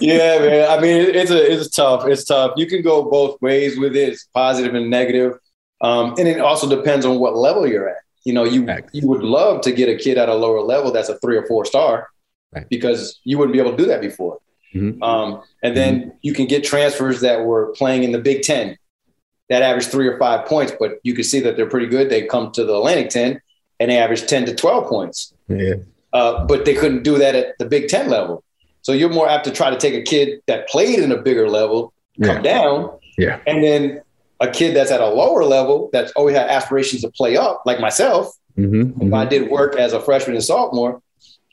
yeah, 0.00 0.38
man. 0.38 0.70
I 0.70 0.80
mean 0.80 1.14
it's 1.14 1.30
a 1.30 1.52
it's 1.52 1.70
tough. 1.70 2.06
It's 2.06 2.24
tough. 2.24 2.52
You 2.56 2.66
can 2.66 2.82
go 2.82 3.08
both 3.08 3.40
ways 3.40 3.78
with 3.78 3.96
it, 3.96 4.10
it's 4.10 4.24
positive 4.34 4.74
and 4.74 4.90
negative. 4.90 5.38
Um, 5.80 6.14
and 6.18 6.26
it 6.26 6.40
also 6.40 6.68
depends 6.68 7.06
on 7.06 7.20
what 7.20 7.36
level 7.36 7.66
you're 7.66 7.88
at. 7.88 7.98
You 8.28 8.34
know, 8.34 8.44
you 8.44 8.68
you 8.92 9.08
would 9.08 9.22
love 9.22 9.62
to 9.62 9.72
get 9.72 9.88
a 9.88 9.96
kid 9.96 10.18
at 10.18 10.28
a 10.28 10.34
lower 10.34 10.60
level 10.60 10.92
that's 10.92 11.08
a 11.08 11.18
three 11.20 11.38
or 11.38 11.46
four 11.46 11.64
star 11.64 12.10
right. 12.54 12.68
because 12.68 13.20
you 13.24 13.38
wouldn't 13.38 13.54
be 13.54 13.58
able 13.58 13.70
to 13.70 13.76
do 13.78 13.86
that 13.86 14.02
before. 14.02 14.36
Mm-hmm. 14.74 15.02
Um, 15.02 15.42
and 15.62 15.74
then 15.74 16.00
mm-hmm. 16.00 16.08
you 16.20 16.34
can 16.34 16.44
get 16.44 16.62
transfers 16.62 17.22
that 17.22 17.46
were 17.46 17.72
playing 17.72 18.02
in 18.02 18.12
the 18.12 18.18
Big 18.18 18.42
Ten 18.42 18.76
that 19.48 19.62
average 19.62 19.86
three 19.86 20.06
or 20.06 20.18
five 20.18 20.46
points, 20.46 20.74
but 20.78 20.98
you 21.04 21.14
can 21.14 21.24
see 21.24 21.40
that 21.40 21.56
they're 21.56 21.70
pretty 21.70 21.86
good. 21.86 22.10
They 22.10 22.26
come 22.26 22.52
to 22.52 22.64
the 22.64 22.76
Atlantic 22.76 23.08
10 23.08 23.40
and 23.80 23.90
they 23.90 23.96
average 23.96 24.26
10 24.26 24.44
to 24.44 24.54
12 24.54 24.88
points. 24.90 25.32
Yeah. 25.48 25.76
Uh, 26.12 26.44
but 26.44 26.66
they 26.66 26.74
couldn't 26.74 27.02
do 27.02 27.16
that 27.16 27.34
at 27.34 27.56
the 27.58 27.64
Big 27.64 27.88
Ten 27.88 28.10
level. 28.10 28.44
So 28.82 28.92
you're 28.92 29.08
more 29.08 29.26
apt 29.26 29.44
to 29.46 29.50
try 29.50 29.70
to 29.70 29.78
take 29.78 29.94
a 29.94 30.02
kid 30.02 30.42
that 30.48 30.68
played 30.68 30.98
in 30.98 31.12
a 31.12 31.16
bigger 31.16 31.48
level, 31.48 31.94
come 32.22 32.36
yeah. 32.36 32.42
down, 32.42 32.90
yeah. 33.16 33.40
and 33.46 33.64
then 33.64 34.02
a 34.40 34.48
kid 34.48 34.74
that's 34.76 34.90
at 34.90 35.00
a 35.00 35.08
lower 35.08 35.44
level 35.44 35.90
that's 35.92 36.12
always 36.12 36.36
had 36.36 36.48
aspirations 36.48 37.02
to 37.02 37.10
play 37.10 37.36
up, 37.36 37.62
like 37.66 37.80
myself. 37.80 38.32
Mm-hmm, 38.56 39.00
mm-hmm. 39.00 39.14
I 39.14 39.24
did 39.24 39.50
work 39.50 39.76
as 39.76 39.92
a 39.92 40.00
freshman 40.00 40.36
and 40.36 40.44
sophomore 40.44 41.02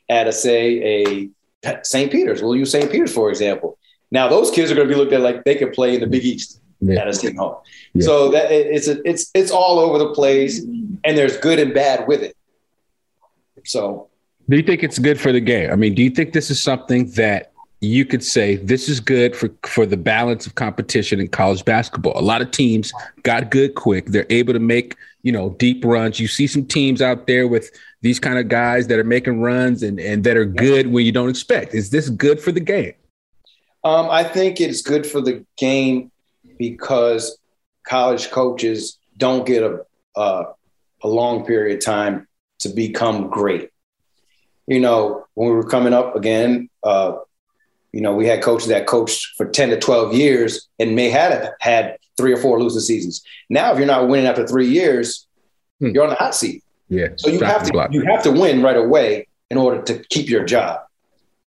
at 0.09 0.27
a 0.27 0.31
say 0.31 1.29
a 1.63 1.79
St. 1.83 2.11
Peter's. 2.11 2.41
We'll 2.41 2.55
use 2.55 2.71
St. 2.71 2.91
Peter's 2.91 3.13
for 3.13 3.29
example. 3.29 3.77
Now 4.11 4.27
those 4.27 4.51
kids 4.51 4.71
are 4.71 4.75
going 4.75 4.87
to 4.87 4.93
be 4.93 4.99
looked 4.99 5.13
at 5.13 5.21
like 5.21 5.43
they 5.43 5.55
could 5.55 5.73
play 5.73 5.95
in 5.95 6.01
the 6.01 6.07
Big 6.07 6.23
East 6.23 6.61
yeah. 6.79 7.01
at 7.01 7.07
a 7.07 7.13
team 7.13 7.35
home. 7.35 7.55
Yeah. 7.93 8.05
So 8.05 8.31
that 8.31 8.51
it's 8.51 8.87
a, 8.87 9.01
it's 9.07 9.31
it's 9.33 9.51
all 9.51 9.79
over 9.79 9.97
the 9.97 10.13
place, 10.13 10.59
and 10.59 11.17
there's 11.17 11.37
good 11.37 11.59
and 11.59 11.73
bad 11.73 12.07
with 12.07 12.21
it. 12.21 12.35
So, 13.65 14.09
do 14.47 14.57
you 14.57 14.63
think 14.63 14.83
it's 14.83 14.99
good 14.99 15.19
for 15.19 15.31
the 15.31 15.39
game? 15.39 15.71
I 15.71 15.75
mean, 15.75 15.95
do 15.95 16.03
you 16.03 16.11
think 16.11 16.33
this 16.33 16.51
is 16.51 16.61
something 16.61 17.09
that 17.11 17.51
you 17.85 18.05
could 18.05 18.23
say 18.23 18.55
this 18.57 18.89
is 18.89 18.99
good 18.99 19.35
for 19.35 19.49
for 19.63 19.85
the 19.85 19.97
balance 19.97 20.45
of 20.45 20.55
competition 20.55 21.19
in 21.19 21.27
college 21.27 21.63
basketball. 21.65 22.17
A 22.17 22.21
lot 22.21 22.41
of 22.41 22.51
teams 22.51 22.91
got 23.23 23.51
good 23.51 23.75
quick. 23.75 24.07
They're 24.07 24.25
able 24.29 24.53
to 24.53 24.59
make, 24.59 24.95
you 25.23 25.31
know, 25.31 25.51
deep 25.51 25.83
runs. 25.85 26.19
You 26.19 26.27
see 26.27 26.47
some 26.47 26.65
teams 26.65 27.01
out 27.01 27.27
there 27.27 27.47
with 27.47 27.71
these 28.01 28.19
kind 28.19 28.37
of 28.37 28.47
guys 28.47 28.87
that 28.87 28.99
are 28.99 29.03
making 29.03 29.41
runs 29.41 29.83
and 29.83 29.99
and 29.99 30.23
that 30.23 30.37
are 30.37 30.45
good 30.45 30.87
when 30.87 31.05
you 31.05 31.11
don't 31.11 31.29
expect. 31.29 31.73
Is 31.73 31.89
this 31.89 32.09
good 32.09 32.39
for 32.39 32.51
the 32.51 32.59
game? 32.59 32.93
Um, 33.83 34.09
I 34.09 34.23
think 34.23 34.59
it's 34.59 34.81
good 34.81 35.05
for 35.05 35.21
the 35.21 35.45
game 35.57 36.11
because 36.57 37.37
college 37.87 38.31
coaches 38.31 38.97
don't 39.17 39.45
get 39.45 39.63
a 39.63 39.85
a, 40.15 40.45
a 41.03 41.07
long 41.07 41.45
period 41.45 41.77
of 41.77 41.85
time 41.85 42.27
to 42.59 42.69
become 42.69 43.29
great. 43.29 43.69
You 44.67 44.79
know, 44.79 45.25
when 45.35 45.49
we 45.49 45.55
were 45.55 45.67
coming 45.67 45.93
up 45.93 46.15
again, 46.15 46.69
uh, 46.83 47.17
you 47.95 48.01
know, 48.01 48.13
we 48.13 48.27
had 48.27 48.43
coaches 48.43 48.67
that 48.67 48.87
coached 48.87 49.37
for 49.37 49.45
10 49.45 49.69
to 49.69 49.79
12 49.79 50.13
years 50.13 50.67
and 50.79 50.97
may 50.97 51.09
have 51.09 51.53
had 51.61 51.97
three 52.17 52.33
or 52.33 52.37
four 52.37 52.61
losing 52.61 52.81
seasons. 52.81 53.23
Now, 53.49 53.71
if 53.71 53.77
you're 53.77 53.87
not 53.87 54.09
winning 54.09 54.27
after 54.27 54.45
three 54.45 54.67
years, 54.67 55.25
hmm. 55.79 55.91
you're 55.91 56.03
on 56.03 56.09
the 56.09 56.15
hot 56.15 56.35
seat. 56.35 56.61
Yeah. 56.89 57.07
So 57.15 57.29
you 57.29 57.39
have 57.39 57.63
to 57.63 57.71
block. 57.71 57.93
you 57.93 58.03
have 58.03 58.21
to 58.23 58.31
win 58.31 58.61
right 58.61 58.75
away 58.75 59.27
in 59.49 59.57
order 59.57 59.81
to 59.83 59.99
keep 60.09 60.27
your 60.27 60.43
job, 60.43 60.81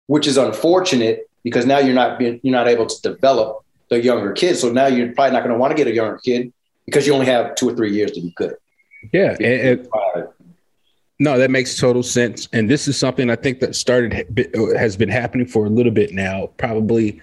which 0.06 0.28
is 0.28 0.38
unfortunate 0.38 1.28
because 1.44 1.66
now 1.66 1.80
you're 1.80 1.96
not 1.96 2.20
being, 2.20 2.40
you're 2.44 2.56
not 2.56 2.68
able 2.68 2.86
to 2.86 3.02
develop 3.02 3.66
the 3.90 4.00
younger 4.00 4.32
kids. 4.32 4.62
So 4.62 4.72
now 4.72 4.86
you're 4.86 5.14
probably 5.14 5.34
not 5.34 5.40
going 5.40 5.54
to 5.54 5.58
want 5.58 5.72
to 5.72 5.76
get 5.76 5.88
a 5.88 5.96
younger 5.96 6.20
kid 6.20 6.54
because 6.86 7.08
you 7.08 7.16
only 7.16 7.26
have 7.26 7.56
two 7.56 7.68
or 7.68 7.76
three 7.76 7.94
years 7.94 8.12
to 8.12 8.22
be 8.22 8.32
good. 8.36 8.58
Yeah, 9.12 9.36
and, 9.40 9.42
and, 9.44 9.88
No, 11.20 11.38
that 11.38 11.50
makes 11.50 11.78
total 11.80 12.04
sense. 12.04 12.48
And 12.54 12.70
this 12.70 12.88
is 12.88 12.98
something 12.98 13.30
I 13.30 13.36
think 13.36 13.60
that 13.62 13.76
started 13.76 14.14
has 14.76 14.96
been 14.96 15.10
happening 15.10 15.48
for 15.48 15.66
a 15.66 15.70
little 15.70 15.92
bit 15.92 16.14
now. 16.14 16.52
Probably, 16.58 17.20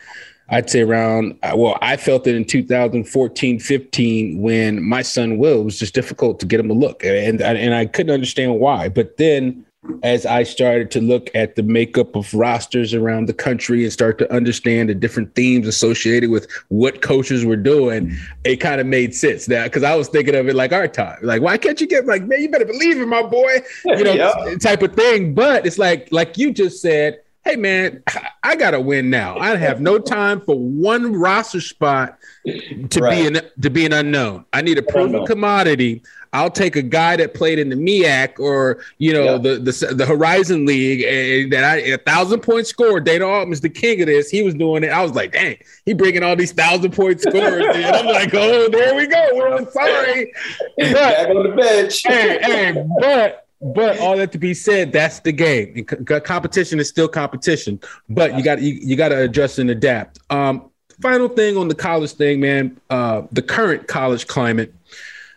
I'd 0.49 0.69
say 0.69 0.81
around. 0.81 1.39
Uh, 1.43 1.55
well, 1.57 1.79
I 1.81 1.97
felt 1.97 2.27
it 2.27 2.35
in 2.35 2.45
2014, 2.45 3.61
15 3.61 4.41
when 4.41 4.83
my 4.83 5.03
son 5.03 5.39
Will 5.39 5.63
was 5.63 5.79
just 5.79 5.95
difficult 5.95 6.41
to 6.41 6.47
get 6.47 6.59
him 6.59 6.71
a 6.71 6.75
look, 6.75 7.05
and 7.05 7.41
and 7.41 7.75
I 7.75 7.87
couldn't 7.87 8.13
understand 8.13 8.59
why. 8.59 8.89
But 8.89 9.17
then 9.17 9.64
as 10.03 10.27
I 10.27 10.43
started 10.43 10.91
to 10.93 11.01
look 11.01 11.31
at 11.35 11.57
the 11.57 11.63
makeup 11.63 12.15
of 12.17 12.33
rosters 12.35 12.95
around 12.95 13.27
the 13.27 13.35
country 13.35 13.83
and 13.83 13.93
start 13.93 14.19
to 14.19 14.33
understand 14.33 14.89
the 14.89 14.95
different 14.95 15.35
themes 15.35 15.67
associated 15.67 16.31
with 16.31 16.51
what 16.69 17.03
coaches 17.03 17.45
were 17.45 17.57
doing, 17.57 18.15
it 18.45 18.57
kind 18.57 18.81
of 18.81 18.87
made 18.87 19.15
sense 19.15 19.49
now 19.49 19.65
because 19.65 19.83
I 19.83 19.95
was 19.95 20.09
thinking 20.09 20.35
of 20.35 20.49
it 20.49 20.55
like 20.55 20.73
our 20.73 20.89
time. 20.89 21.19
Like, 21.23 21.43
why 21.43 21.57
can't 21.57 21.81
you 21.81 21.87
get 21.87 22.07
like, 22.07 22.25
man, 22.25 22.43
you 22.43 22.51
better 22.51 22.65
believe 22.65 23.01
in 23.01 23.09
my 23.09 23.23
boy, 23.23 23.63
you 23.85 24.05
know, 24.05 24.13
yep. 24.47 24.61
type 24.61 24.83
of 24.83 24.95
thing. 24.95 25.35
But 25.35 25.67
it's 25.67 25.79
like, 25.79 26.09
like 26.11 26.39
you 26.39 26.53
just 26.53 26.81
said, 26.81 27.21
hey 27.45 27.57
man, 27.57 28.03
I 28.43 28.57
gotta 28.57 28.81
win 28.81 29.11
now. 29.11 29.39
I 29.39 29.57
have 29.57 29.81
no 29.81 29.99
time 29.99 30.41
for 30.41 30.59
one 30.59 31.15
roster 31.15 31.61
spot 31.61 32.19
to 32.45 33.01
right. 33.01 33.11
be 33.11 33.27
an 33.27 33.41
to 33.61 33.71
be 33.71 33.87
an 33.87 33.93
unknown. 33.93 34.45
I 34.53 34.63
need 34.63 34.79
a 34.79 34.83
proven 34.83 35.27
commodity. 35.27 36.03
I'll 36.33 36.51
take 36.51 36.75
a 36.75 36.83
guy 36.83 37.17
that 37.17 37.33
played 37.35 37.61
in 37.61 37.69
the 37.69 37.77
MEAC 37.77 38.41
or 38.41 38.83
you 38.99 39.13
know 39.13 39.39
the, 39.39 39.57
the 39.57 39.95
the 39.95 40.05
Horizon 40.05 40.67
League 40.67 41.03
and 41.03 41.53
that 41.53 41.65
I 41.65 41.77
a 41.77 41.99
thousand 41.99 42.41
point 42.41 42.67
score. 42.67 42.99
Dana 42.99 43.27
Altman's 43.27 43.61
the 43.61 43.69
king 43.69 44.01
of 44.01 44.09
this. 44.09 44.31
He 44.31 44.43
was 44.43 44.55
doing 44.55 44.83
it. 44.83 44.89
I 44.89 45.03
was 45.03 45.13
like, 45.13 45.33
dang, 45.33 45.59
he 45.85 45.95
bringing 45.95 46.25
all 46.25 46.35
these 46.35 46.53
thousand 46.53 46.93
point 46.93 47.21
scores. 47.21 47.65
and 47.65 47.85
I'm 47.85 48.07
like, 48.07 48.35
oh, 48.35 48.69
there 48.69 48.97
we 48.97 49.07
go. 49.07 49.29
We're 49.35 49.71
sorry. 49.71 50.33
But, 50.77 50.93
Back 50.93 51.29
on 51.29 51.51
the 51.51 51.57
bench. 51.57 52.03
hey, 52.05 52.39
hey, 52.43 52.87
but 53.01 53.44
but 53.65 53.99
all 53.99 54.17
that 54.19 54.31
to 54.33 54.39
be 54.39 54.53
said, 54.53 54.93
that's 54.93 55.21
the 55.21 55.33
game. 55.33 55.85
competition 55.85 56.79
is 56.79 56.89
still 56.89 57.09
competition, 57.09 57.81
but 58.11 58.37
you 58.37 58.45
got 58.45 58.61
you, 58.61 58.75
you 58.75 58.95
got 58.95 59.09
to 59.09 59.23
adjust 59.23 59.59
and 59.59 59.71
adapt. 59.71 60.19
Um, 60.29 60.71
final 61.01 61.29
thing 61.29 61.57
on 61.57 61.69
the 61.69 61.75
college 61.75 62.13
thing, 62.13 62.41
man. 62.41 62.79
Uh, 62.91 63.23
the 63.33 63.41
current 63.41 63.89
college 63.89 64.27
climate, 64.27 64.75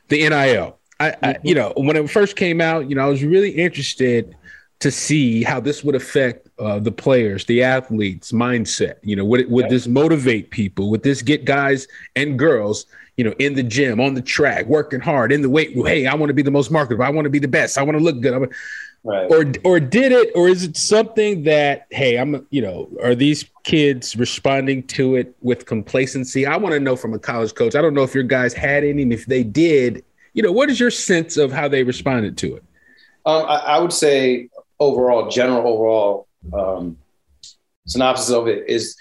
the 0.09 0.27
NIL. 0.27 0.77
I, 0.99 1.15
I, 1.23 1.37
you 1.43 1.55
know, 1.55 1.71
when 1.77 1.95
it 1.95 2.09
first 2.09 2.35
came 2.35 2.59
out, 2.59 2.89
you 2.89 2.95
know, 2.95 3.05
I 3.05 3.07
was 3.07 3.23
really 3.23 3.51
interested 3.51 4.35
to 4.79 4.91
see 4.91 5.43
how 5.43 5.59
this 5.59 5.83
would 5.83 5.95
affect 5.95 6.49
uh, 6.59 6.79
the 6.79 6.91
players, 6.91 7.45
the 7.45 7.63
athletes' 7.63 8.33
mindset. 8.33 8.95
You 9.03 9.15
know, 9.15 9.23
would 9.25 9.41
it, 9.41 9.49
would 9.49 9.69
this 9.69 9.87
motivate 9.87 10.49
people? 10.49 10.89
Would 10.89 11.03
this 11.03 11.21
get 11.21 11.45
guys 11.45 11.87
and 12.15 12.37
girls, 12.37 12.87
you 13.17 13.23
know, 13.23 13.33
in 13.39 13.55
the 13.55 13.63
gym, 13.63 13.99
on 13.99 14.13
the 14.13 14.21
track, 14.21 14.65
working 14.67 14.99
hard, 14.99 15.31
in 15.31 15.41
the 15.41 15.49
weight 15.49 15.75
room? 15.75 15.85
Hey, 15.85 16.05
I 16.05 16.15
want 16.15 16.29
to 16.29 16.33
be 16.33 16.43
the 16.43 16.51
most 16.51 16.71
marketable. 16.71 17.03
I 17.03 17.09
want 17.09 17.25
to 17.25 17.29
be 17.29 17.39
the 17.39 17.47
best. 17.47 17.77
I 17.77 17.83
want 17.83 17.97
to 17.97 18.03
look 18.03 18.21
good. 18.21 18.51
Right. 19.03 19.31
Or 19.31 19.45
or 19.63 19.79
did 19.79 20.11
it, 20.11 20.31
or 20.35 20.49
is 20.49 20.63
it 20.63 20.75
something 20.75 21.43
that 21.43 21.87
hey, 21.91 22.17
I'm 22.17 22.45
you 22.49 22.61
know, 22.61 22.89
are 23.01 23.15
these 23.15 23.45
kids 23.63 24.15
responding 24.15 24.83
to 24.87 25.15
it 25.15 25.35
with 25.41 25.65
complacency? 25.65 26.45
I 26.45 26.57
want 26.57 26.73
to 26.73 26.79
know 26.79 26.95
from 26.95 27.13
a 27.13 27.19
college 27.19 27.55
coach. 27.55 27.75
I 27.75 27.81
don't 27.81 27.93
know 27.93 28.03
if 28.03 28.13
your 28.13 28.23
guys 28.23 28.53
had 28.53 28.83
any, 28.83 29.03
and 29.03 29.13
if 29.13 29.25
they 29.25 29.43
did, 29.43 30.03
you 30.33 30.43
know, 30.43 30.51
what 30.51 30.69
is 30.69 30.79
your 30.79 30.91
sense 30.91 31.37
of 31.37 31.51
how 31.51 31.67
they 31.67 31.83
responded 31.83 32.37
to 32.39 32.57
it? 32.57 32.63
Um, 33.25 33.45
I, 33.45 33.57
I, 33.57 33.79
would 33.79 33.93
say 33.93 34.49
overall, 34.79 35.29
general 35.29 35.67
overall 35.67 36.27
um, 36.53 36.97
synopsis 37.87 38.29
of 38.29 38.47
it 38.47 38.69
is 38.69 38.95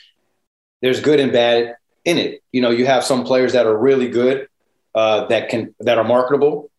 there's 0.83 1.01
good 1.01 1.21
and 1.21 1.33
bad 1.33 1.77
in 2.07 2.17
it. 2.17 2.43
You 2.53 2.63
know, 2.63 2.71
you 2.71 2.87
have 2.87 3.05
some 3.05 3.25
players 3.25 3.53
that 3.53 3.67
are 3.67 3.77
really 3.77 4.09
good 4.09 4.49
uh, 4.95 5.27
that 5.27 5.51
can 5.51 5.75
that 5.81 5.99
are 5.99 6.05
marketable, 6.05 6.71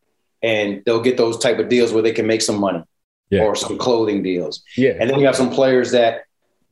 and 0.41 0.81
they'll 0.85 1.01
get 1.01 1.17
those 1.17 1.37
type 1.37 1.59
of 1.59 1.69
deals 1.69 1.93
where 1.93 2.01
they 2.01 2.11
can 2.11 2.25
make 2.25 2.41
some 2.41 2.59
money 2.59 2.83
yeah. 3.29 3.43
or 3.43 3.55
some 3.55 3.77
clothing 3.77 4.23
deals. 4.23 4.63
Yeah, 4.75 4.93
and 4.99 5.07
then 5.07 5.19
you 5.19 5.27
have 5.27 5.35
some 5.35 5.51
players 5.51 5.91
that 5.91 6.23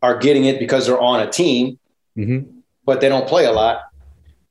are 0.02 0.18
getting 0.18 0.46
it 0.46 0.58
because 0.58 0.88
they're 0.88 1.00
on 1.00 1.20
a 1.20 1.30
team, 1.30 1.78
mm-hmm. 2.18 2.60
but 2.84 3.02
they 3.02 3.10
don't 3.10 3.28
play 3.28 3.46
a 3.46 3.52
lot, 3.52 3.82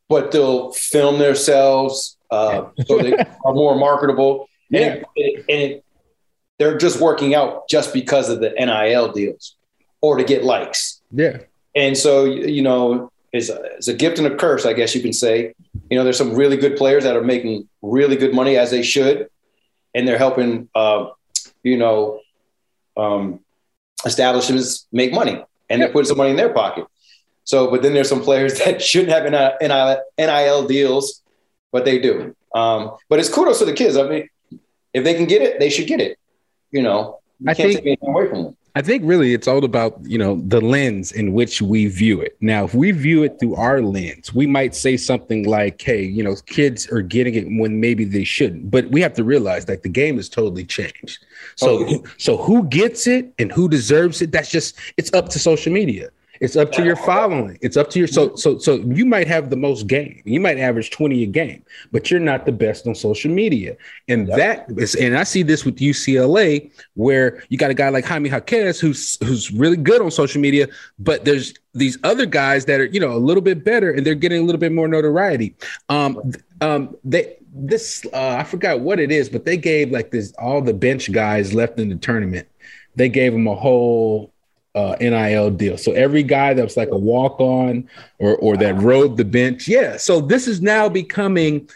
but 0.08 0.30
they'll 0.30 0.72
film 0.72 1.18
themselves 1.18 2.14
uh, 2.34 2.70
so 2.86 2.98
they 2.98 3.14
are 3.44 3.54
more 3.54 3.76
marketable. 3.76 4.48
Yeah. 4.70 4.80
And, 4.80 5.06
it, 5.14 5.44
and 5.48 5.62
it, 5.62 5.84
they're 6.58 6.78
just 6.78 7.00
working 7.00 7.34
out 7.34 7.68
just 7.68 7.92
because 7.92 8.28
of 8.28 8.40
the 8.40 8.50
NIL 8.50 9.12
deals 9.12 9.56
or 10.00 10.16
to 10.16 10.24
get 10.24 10.44
likes. 10.44 11.00
Yeah. 11.12 11.38
And 11.74 11.96
so, 11.96 12.24
you 12.24 12.62
know, 12.62 13.10
it's 13.34 13.50
a, 13.50 13.60
it's 13.76 13.88
a 13.88 13.94
gift 13.94 14.18
and 14.18 14.26
a 14.26 14.36
curse, 14.36 14.64
I 14.64 14.72
guess 14.72 14.94
you 14.94 15.02
can 15.02 15.12
say. 15.12 15.54
You 15.90 15.98
know, 15.98 16.04
there's 16.04 16.16
some 16.16 16.34
really 16.34 16.56
good 16.56 16.76
players 16.76 17.04
that 17.04 17.16
are 17.16 17.22
making 17.22 17.68
really 17.82 18.16
good 18.16 18.34
money 18.34 18.56
as 18.56 18.70
they 18.70 18.82
should, 18.82 19.28
and 19.94 20.08
they're 20.08 20.18
helping, 20.18 20.68
uh, 20.74 21.10
you 21.62 21.76
know, 21.76 22.20
um, 22.96 23.40
establishments 24.06 24.86
make 24.92 25.12
money 25.12 25.44
and 25.68 25.82
they're 25.82 25.90
putting 25.90 26.08
some 26.08 26.16
money 26.16 26.30
in 26.30 26.36
their 26.36 26.52
pocket. 26.52 26.86
So, 27.44 27.70
but 27.70 27.82
then 27.82 27.92
there's 27.92 28.08
some 28.08 28.22
players 28.22 28.58
that 28.64 28.80
shouldn't 28.80 29.12
have 29.12 29.60
NIL, 29.60 29.98
NIL 30.18 30.66
deals 30.66 31.22
but 31.74 31.84
they 31.84 31.98
do. 31.98 32.36
Um, 32.54 32.92
but 33.08 33.18
it's 33.18 33.28
kudos 33.28 33.58
to 33.58 33.64
the 33.64 33.72
kids. 33.72 33.96
I 33.96 34.08
mean, 34.08 34.28
if 34.92 35.02
they 35.02 35.14
can 35.14 35.26
get 35.26 35.42
it, 35.42 35.58
they 35.58 35.68
should 35.68 35.88
get 35.88 36.00
it. 36.00 36.16
You 36.70 36.82
know, 36.82 37.18
you 37.40 37.50
I 37.50 37.54
can't 37.54 37.66
think, 37.66 37.78
take 37.78 37.86
anything 37.86 38.08
away 38.10 38.28
from 38.28 38.44
them. 38.44 38.56
I 38.76 38.82
think 38.82 39.04
really 39.04 39.34
it's 39.34 39.46
all 39.46 39.64
about, 39.64 40.00
you 40.02 40.18
know, 40.18 40.42
the 40.48 40.60
lens 40.60 41.12
in 41.12 41.32
which 41.32 41.62
we 41.62 41.86
view 41.86 42.20
it. 42.20 42.36
Now, 42.40 42.64
if 42.64 42.74
we 42.74 42.90
view 42.90 43.22
it 43.22 43.38
through 43.38 43.54
our 43.54 43.80
lens, 43.80 44.34
we 44.34 44.48
might 44.48 44.74
say 44.74 44.96
something 44.96 45.44
like, 45.44 45.80
hey, 45.80 46.02
you 46.02 46.24
know, 46.24 46.34
kids 46.46 46.90
are 46.90 47.00
getting 47.00 47.36
it 47.36 47.46
when 47.60 47.78
maybe 47.78 48.04
they 48.04 48.24
shouldn't. 48.24 48.72
But 48.72 48.90
we 48.90 49.00
have 49.00 49.14
to 49.14 49.22
realize 49.22 49.66
that 49.66 49.84
the 49.84 49.88
game 49.88 50.16
has 50.16 50.28
totally 50.28 50.64
changed. 50.64 51.24
So 51.54 51.86
oh. 51.88 52.04
so 52.18 52.36
who 52.36 52.64
gets 52.64 53.06
it 53.06 53.32
and 53.38 53.52
who 53.52 53.68
deserves 53.68 54.20
it, 54.22 54.32
that's 54.32 54.50
just 54.50 54.76
it's 54.96 55.12
up 55.12 55.28
to 55.30 55.38
social 55.38 55.72
media. 55.72 56.10
It's 56.40 56.56
up 56.56 56.72
to 56.72 56.84
your 56.84 56.96
following. 56.96 57.58
It's 57.60 57.76
up 57.76 57.90
to 57.90 57.98
your 57.98 58.08
so 58.08 58.34
so 58.34 58.58
so 58.58 58.76
you 58.76 59.06
might 59.06 59.26
have 59.28 59.50
the 59.50 59.56
most 59.56 59.86
game. 59.86 60.20
You 60.24 60.40
might 60.40 60.58
average 60.58 60.90
20 60.90 61.22
a 61.22 61.26
game, 61.26 61.64
but 61.92 62.10
you're 62.10 62.20
not 62.20 62.44
the 62.44 62.52
best 62.52 62.86
on 62.86 62.94
social 62.94 63.30
media. 63.30 63.76
And 64.08 64.28
yep. 64.28 64.36
that 64.36 64.66
is 64.78 64.94
and 64.96 65.16
I 65.16 65.24
see 65.24 65.42
this 65.42 65.64
with 65.64 65.76
UCLA 65.76 66.70
where 66.94 67.42
you 67.48 67.58
got 67.58 67.70
a 67.70 67.74
guy 67.74 67.88
like 67.88 68.04
Jaime 68.04 68.28
Jaquez 68.28 68.80
who's 68.80 69.16
who's 69.24 69.50
really 69.52 69.76
good 69.76 70.02
on 70.02 70.10
social 70.10 70.40
media, 70.40 70.68
but 70.98 71.24
there's 71.24 71.54
these 71.72 71.98
other 72.04 72.26
guys 72.26 72.64
that 72.66 72.80
are, 72.80 72.86
you 72.86 73.00
know, 73.00 73.12
a 73.12 73.18
little 73.18 73.42
bit 73.42 73.64
better 73.64 73.92
and 73.92 74.04
they're 74.04 74.14
getting 74.14 74.42
a 74.42 74.44
little 74.44 74.60
bit 74.60 74.72
more 74.72 74.88
notoriety. 74.88 75.54
Um 75.88 76.32
um 76.60 76.96
they 77.04 77.36
this 77.54 78.04
uh, 78.12 78.36
I 78.38 78.42
forgot 78.42 78.80
what 78.80 78.98
it 78.98 79.12
is, 79.12 79.28
but 79.28 79.44
they 79.44 79.56
gave 79.56 79.92
like 79.92 80.10
this 80.10 80.32
all 80.38 80.60
the 80.60 80.74
bench 80.74 81.12
guys 81.12 81.54
left 81.54 81.78
in 81.78 81.88
the 81.88 81.96
tournament. 81.96 82.48
They 82.96 83.08
gave 83.08 83.32
them 83.32 83.46
a 83.46 83.54
whole 83.54 84.33
uh, 84.74 84.96
NIL 85.00 85.50
deal. 85.50 85.78
So 85.78 85.92
every 85.92 86.22
guy 86.22 86.54
that 86.54 86.62
was 86.62 86.76
like 86.76 86.90
a 86.90 86.98
walk 86.98 87.40
on 87.40 87.88
or 88.18 88.36
or 88.36 88.56
that 88.56 88.76
rode 88.76 89.16
the 89.16 89.24
bench, 89.24 89.68
yeah. 89.68 89.96
So 89.96 90.20
this 90.20 90.46
is 90.46 90.60
now 90.60 90.88
becoming. 90.88 91.68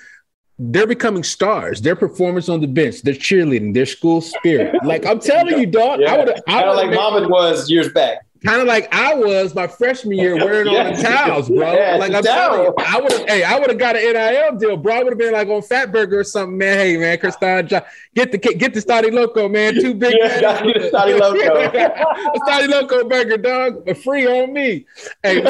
They're 0.61 0.89
becoming 0.89 1.23
stars. 1.23 1.81
Their 1.81 1.95
performance 1.95 2.49
on 2.49 2.61
the 2.61 2.67
bench, 2.67 3.03
their 3.03 3.15
cheerleading, 3.15 3.75
their 3.75 3.87
school 3.87 4.21
spirit. 4.21 4.75
Like 4.83 5.07
I'm 5.07 5.21
telling 5.21 5.57
you, 5.57 5.67
dog. 5.67 6.01
Yeah. 6.01 6.15
I 6.15 6.19
would. 6.19 6.29
Of 6.31 6.43
like 6.49 6.91
Mama 6.91 7.29
was 7.29 7.71
years 7.71 7.93
back 7.93 8.28
kind 8.45 8.61
of 8.61 8.67
like 8.67 8.93
I 8.93 9.15
was 9.15 9.55
my 9.55 9.67
freshman 9.67 10.19
year 10.19 10.37
wearing 10.45 10.73
yeah. 10.73 10.89
all 10.89 10.97
the 10.97 11.03
towels, 11.03 11.49
bro. 11.49 11.69
Yeah, 11.79 11.97
like 11.97 12.13
I'm 12.13 12.23
telling 12.23 12.63
you, 12.63 12.75
I 12.79 13.01
would 13.01 13.13
have, 13.13 13.29
hey, 13.29 13.45
I 13.45 13.59
would 13.59 13.69
have 13.69 13.79
got 13.79 13.97
an 13.97 14.13
NIL 14.13 14.59
deal, 14.59 14.77
bro. 14.77 14.95
I 14.95 15.03
would 15.03 15.13
have 15.13 15.19
been 15.19 15.33
like 15.33 15.49
on 15.49 15.63
Fatburger 15.63 16.15
or 16.15 16.25
something, 16.25 16.57
man. 16.57 16.79
Hey, 16.79 16.97
man, 16.97 17.19
Kristan, 17.19 17.69
get 18.15 18.33
the 18.33 18.39
get 18.39 18.75
the 18.75 18.81
Stadi 18.81 19.13
Loco, 19.13 19.49
man. 19.49 19.75
Too 19.75 19.95
big, 19.95 20.17
yeah, 20.19 20.41
Stadi 20.63 21.19
Loco, 21.19 22.39
Stadi 22.41 22.69
Loco 22.69 23.09
burger, 23.09 23.37
dog, 23.37 23.85
but 23.85 23.99
free 23.99 24.27
on 24.27 24.53
me. 24.53 24.87
Hey, 25.23 25.41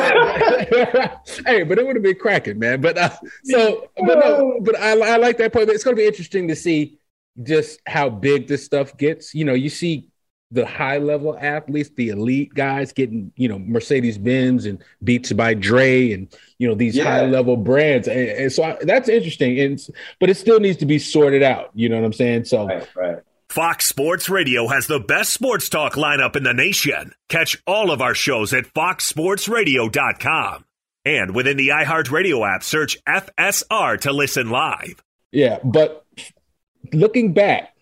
hey, 1.47 1.63
but 1.63 1.79
it 1.79 1.87
would 1.87 1.97
have 1.97 2.03
been 2.03 2.19
cracking, 2.19 2.59
man. 2.59 2.81
But 2.81 2.99
uh, 2.99 3.11
so, 3.45 3.89
but 3.97 4.19
no, 4.19 4.59
but 4.63 4.79
I, 4.79 4.91
I 4.91 5.17
like 5.17 5.39
that 5.39 5.53
point. 5.53 5.67
But 5.67 5.75
it's 5.75 5.85
going 5.85 5.97
to 5.97 6.01
be 6.01 6.07
interesting 6.07 6.49
to 6.49 6.57
see 6.57 6.99
just 7.43 7.81
how 7.87 8.09
big 8.11 8.49
this 8.49 8.65
stuff 8.65 8.97
gets. 8.97 9.35
You 9.35 9.45
know, 9.45 9.55
you 9.55 9.71
see 9.71 10.09
the 10.51 10.65
high 10.65 10.99
level 10.99 11.37
athletes, 11.39 11.91
the 11.97 12.09
elite 12.09 12.55
guys 12.55 12.93
getting, 12.93 13.33
you 13.37 13.49
know, 13.49 13.59
Mercedes 13.59 14.17
Benz 14.17 14.65
and 14.65 14.83
Beats 15.05 15.33
by 15.33 15.55
Dre 15.55 16.13
and, 16.13 16.29
you 16.59 16.67
know, 16.67 16.75
these 16.75 16.97
yeah. 16.97 17.05
high 17.05 17.27
level 17.27 17.57
brands. 17.57 18.09
And, 18.09 18.29
and 18.29 18.53
so 18.53 18.63
I, 18.63 18.79
that's 18.83 19.09
interesting. 19.09 19.61
And, 19.61 19.81
but 20.21 20.31
it 20.31 20.37
still 20.37 20.61
needs 20.61 20.79
to 20.79 20.87
be 20.87 20.99
sorted 20.99 21.43
out. 21.43 21.71
You 21.75 21.89
know 21.89 21.97
what 21.97 22.05
I'm 22.05 22.13
saying? 22.13 22.47
So, 22.47 22.67
right, 22.67 22.89
right. 22.97 23.19
Fox 23.51 23.87
Sports 23.87 24.29
Radio 24.29 24.69
has 24.69 24.87
the 24.87 25.01
best 25.01 25.33
sports 25.33 25.69
talk 25.69 25.95
lineup 25.95 26.37
in 26.37 26.43
the 26.43 26.53
nation. 26.53 27.13
Catch 27.29 27.63
all 27.67 27.91
of 27.91 28.03
our 28.03 28.15
shows 28.15 28.53
at 28.53 28.65
foxsportsradio.com. 28.75 30.65
And 31.05 31.35
within 31.35 31.57
the 31.57 31.69
iHeartRadio 31.69 32.47
app, 32.47 32.63
search 32.63 33.03
FSR 33.05 34.01
to 34.03 34.13
listen 34.13 34.51
live. 34.51 35.03
Yeah. 35.33 35.59
But 35.65 36.05
looking 36.93 37.33
back, 37.33 37.75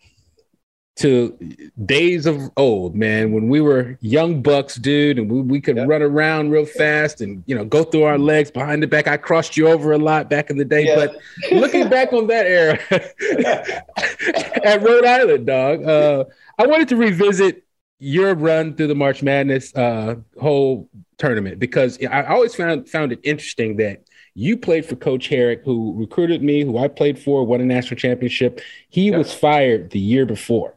to 0.97 1.37
days 1.85 2.25
of 2.25 2.50
old, 2.57 2.95
man, 2.95 3.33
when 3.33 3.49
we 3.49 3.61
were 3.61 3.99
young 4.00 4.41
bucks, 4.41 4.76
dude, 4.76 5.19
and 5.19 5.31
we, 5.31 5.43
we 5.43 5.61
could 5.61 5.76
run 5.87 6.00
around 6.00 6.50
real 6.50 6.65
fast 6.65 7.21
and 7.21 7.45
you 7.47 7.55
know 7.55 7.65
go 7.65 7.85
through 7.85 8.05
our 8.05 8.19
legs 8.19 8.50
behind 8.50 8.83
the 8.83 8.87
back. 8.87 9.07
I 9.07 9.19
crossed 9.19 9.57
you 9.57 9.69
over 9.69 9.93
a 9.93 9.99
lot 9.99 10.31
back 10.31 10.49
in 10.49 10.57
the 10.57 10.65
day, 10.65 10.87
yeah. 10.87 10.95
but 10.97 11.17
looking 11.53 11.88
back 11.91 12.12
on 12.15 12.26
that 12.29 12.47
era 12.47 12.79
at 14.65 14.83
Rhode 14.83 15.05
Island, 15.05 15.47
dog, 15.47 15.85
uh, 15.85 16.25
I 16.59 16.67
wanted 16.67 16.88
to 16.88 16.97
revisit 16.97 17.65
your 17.99 18.35
run 18.35 18.75
through 18.75 18.88
the 18.88 18.95
March 18.95 19.23
Madness 19.23 19.75
uh, 19.75 20.17
whole 20.41 20.88
tournament 21.19 21.59
because 21.59 21.99
I 22.05 22.25
always 22.25 22.55
found 22.55 22.88
found 22.88 23.12
it 23.12 23.21
interesting 23.23 23.76
that 23.76 24.03
you 24.33 24.57
played 24.57 24.85
for 24.87 24.97
Coach 24.97 25.29
Herrick, 25.29 25.62
who 25.65 25.95
recruited 25.95 26.43
me, 26.43 26.62
who 26.62 26.76
I 26.79 26.88
played 26.88 27.19
for, 27.19 27.45
won 27.45 27.61
a 27.61 27.65
national 27.65 27.97
championship. 27.97 28.61
He 28.91 29.11
was 29.11 29.33
fired 29.33 29.91
the 29.91 29.99
year 29.99 30.26
before. 30.26 30.75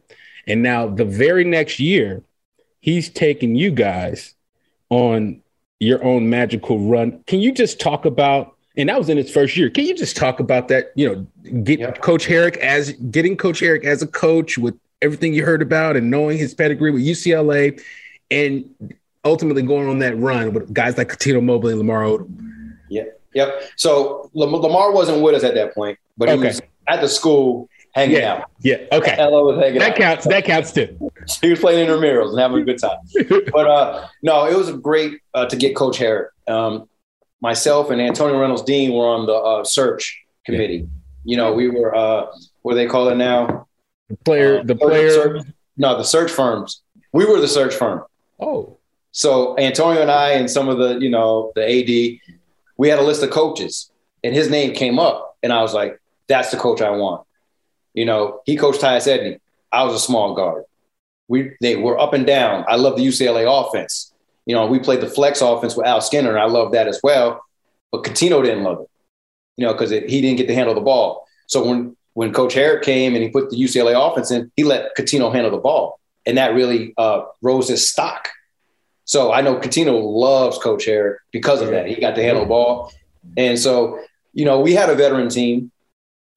And 0.50 0.62
now 0.62 0.88
the 0.88 1.04
very 1.04 1.44
next 1.44 1.78
year, 1.78 2.22
he's 2.80 3.08
taking 3.08 3.54
you 3.54 3.70
guys 3.70 4.34
on 4.88 5.42
your 5.78 6.02
own 6.04 6.28
magical 6.28 6.78
run. 6.80 7.22
Can 7.26 7.40
you 7.40 7.52
just 7.52 7.80
talk 7.80 8.04
about 8.04 8.56
and 8.76 8.88
that 8.88 8.96
was 8.96 9.08
in 9.08 9.16
his 9.16 9.30
first 9.30 9.56
year. 9.56 9.68
Can 9.68 9.84
you 9.84 9.94
just 9.94 10.16
talk 10.16 10.38
about 10.38 10.68
that? 10.68 10.92
You 10.94 11.26
know, 11.42 11.62
get 11.62 12.00
Coach 12.02 12.24
Herrick 12.24 12.56
as 12.58 12.92
getting 12.92 13.36
Coach 13.36 13.58
Herrick 13.60 13.84
as 13.84 14.00
a 14.00 14.06
coach 14.06 14.58
with 14.58 14.78
everything 15.02 15.34
you 15.34 15.44
heard 15.44 15.60
about 15.60 15.96
and 15.96 16.08
knowing 16.10 16.38
his 16.38 16.54
pedigree 16.54 16.90
with 16.90 17.02
UCLA, 17.02 17.82
and 18.30 18.94
ultimately 19.24 19.62
going 19.62 19.88
on 19.88 19.98
that 19.98 20.16
run 20.16 20.54
with 20.54 20.72
guys 20.72 20.96
like 20.96 21.08
Cuttino 21.08 21.42
Mobley 21.42 21.72
and 21.72 21.80
Lamar 21.80 22.04
Odom. 22.04 22.76
Yeah, 22.88 23.04
Yep. 23.34 23.62
So 23.76 24.30
Lamar 24.34 24.92
wasn't 24.92 25.22
with 25.22 25.34
us 25.34 25.44
at 25.44 25.54
that 25.54 25.74
point, 25.74 25.98
but 26.16 26.28
he 26.28 26.34
okay. 26.36 26.48
was 26.48 26.60
at 26.88 27.00
the 27.00 27.08
school 27.08 27.68
hanging 27.94 28.16
yeah. 28.16 28.32
out. 28.32 28.50
Yeah. 28.60 28.76
Okay. 28.92 29.14
Hello 29.16 29.46
was 29.46 29.58
hanging 29.58 29.80
that 29.80 29.92
out. 29.92 29.96
counts. 29.96 30.26
That 30.26 30.44
counts 30.44 30.72
too. 30.72 31.10
he 31.40 31.50
was 31.50 31.60
playing 31.60 31.86
in 31.86 31.92
Ramiro 31.92 32.28
and 32.28 32.38
having 32.38 32.62
a 32.62 32.64
good 32.64 32.78
time. 32.78 32.98
but 33.52 33.66
uh, 33.66 34.06
no, 34.22 34.46
it 34.46 34.56
was 34.56 34.70
great 34.72 35.20
uh, 35.34 35.46
to 35.46 35.56
get 35.56 35.76
Coach 35.76 35.98
Herrick. 35.98 36.30
Um, 36.48 36.88
myself 37.40 37.90
and 37.90 38.00
Antonio 38.00 38.38
Reynolds 38.40 38.62
Dean 38.62 38.92
were 38.92 39.08
on 39.08 39.26
the 39.26 39.34
uh, 39.34 39.64
search 39.64 40.22
committee. 40.44 40.76
Yeah. 40.76 40.86
You 41.24 41.36
know, 41.36 41.52
we 41.52 41.68
were 41.68 41.94
uh, 41.94 42.26
what 42.62 42.72
do 42.72 42.76
they 42.76 42.86
call 42.86 43.08
it 43.08 43.16
now? 43.16 43.66
The 44.08 44.16
player. 44.16 44.60
Uh, 44.60 44.62
the 44.62 44.74
player. 44.74 45.10
Search, 45.10 45.46
no, 45.76 45.96
the 45.96 46.04
search 46.04 46.30
firms. 46.30 46.82
We 47.12 47.24
were 47.24 47.40
the 47.40 47.48
search 47.48 47.74
firm. 47.74 48.04
Oh. 48.38 48.76
So 49.12 49.58
Antonio 49.58 50.02
and 50.02 50.10
I 50.10 50.30
and 50.32 50.50
some 50.50 50.68
of 50.68 50.78
the, 50.78 50.98
you 50.98 51.10
know, 51.10 51.52
the 51.54 51.62
AD, 51.62 52.36
we 52.76 52.88
had 52.88 52.98
a 52.98 53.02
list 53.02 53.22
of 53.22 53.30
coaches 53.30 53.90
and 54.22 54.34
his 54.34 54.48
name 54.48 54.74
came 54.74 54.98
up 54.98 55.36
and 55.42 55.52
I 55.52 55.62
was 55.62 55.74
like, 55.74 56.00
that's 56.28 56.50
the 56.50 56.56
coach 56.56 56.80
I 56.80 56.90
want. 56.90 57.26
You 57.94 58.04
know, 58.04 58.40
he 58.46 58.56
coached 58.56 58.80
Tyus 58.80 59.06
Edney. 59.06 59.38
I 59.72 59.84
was 59.84 59.94
a 59.94 59.98
small 59.98 60.34
guard. 60.34 60.64
We 61.28 61.52
they 61.60 61.76
were 61.76 61.98
up 61.98 62.12
and 62.12 62.26
down. 62.26 62.64
I 62.68 62.76
love 62.76 62.96
the 62.96 63.06
UCLA 63.06 63.46
offense. 63.46 64.12
You 64.46 64.54
know, 64.54 64.66
we 64.66 64.78
played 64.78 65.00
the 65.00 65.08
flex 65.08 65.40
offense 65.40 65.76
with 65.76 65.86
Al 65.86 66.00
Skinner, 66.00 66.30
and 66.30 66.38
I 66.38 66.46
love 66.46 66.72
that 66.72 66.88
as 66.88 67.00
well. 67.02 67.44
But 67.92 68.04
Cuttino 68.04 68.42
didn't 68.42 68.64
love 68.64 68.80
it, 68.80 68.88
you 69.56 69.66
know, 69.66 69.72
because 69.72 69.90
he 69.90 70.20
didn't 70.20 70.36
get 70.36 70.48
to 70.48 70.54
handle 70.54 70.74
the 70.74 70.80
ball. 70.80 71.26
So 71.46 71.64
when 71.64 71.96
when 72.14 72.32
Coach 72.32 72.54
Herrick 72.54 72.82
came 72.82 73.14
and 73.14 73.22
he 73.22 73.30
put 73.30 73.50
the 73.50 73.56
UCLA 73.56 73.94
offense 73.94 74.30
in, 74.30 74.50
he 74.56 74.64
let 74.64 74.96
Cuttino 74.96 75.32
handle 75.32 75.50
the 75.50 75.58
ball, 75.58 76.00
and 76.26 76.36
that 76.36 76.54
really 76.54 76.94
uh, 76.96 77.22
rose 77.42 77.68
his 77.68 77.88
stock. 77.88 78.28
So 79.04 79.32
I 79.32 79.40
know 79.40 79.56
Cuttino 79.56 80.00
loves 80.00 80.56
Coach 80.58 80.84
Herrick 80.84 81.18
because 81.32 81.60
of 81.60 81.70
that. 81.70 81.86
He 81.86 81.96
got 81.96 82.14
to 82.14 82.22
handle 82.22 82.44
the 82.44 82.48
ball. 82.48 82.92
And 83.36 83.58
so, 83.58 83.98
you 84.32 84.44
know, 84.44 84.60
we 84.60 84.72
had 84.72 84.88
a 84.88 84.94
veteran 84.94 85.28
team. 85.28 85.72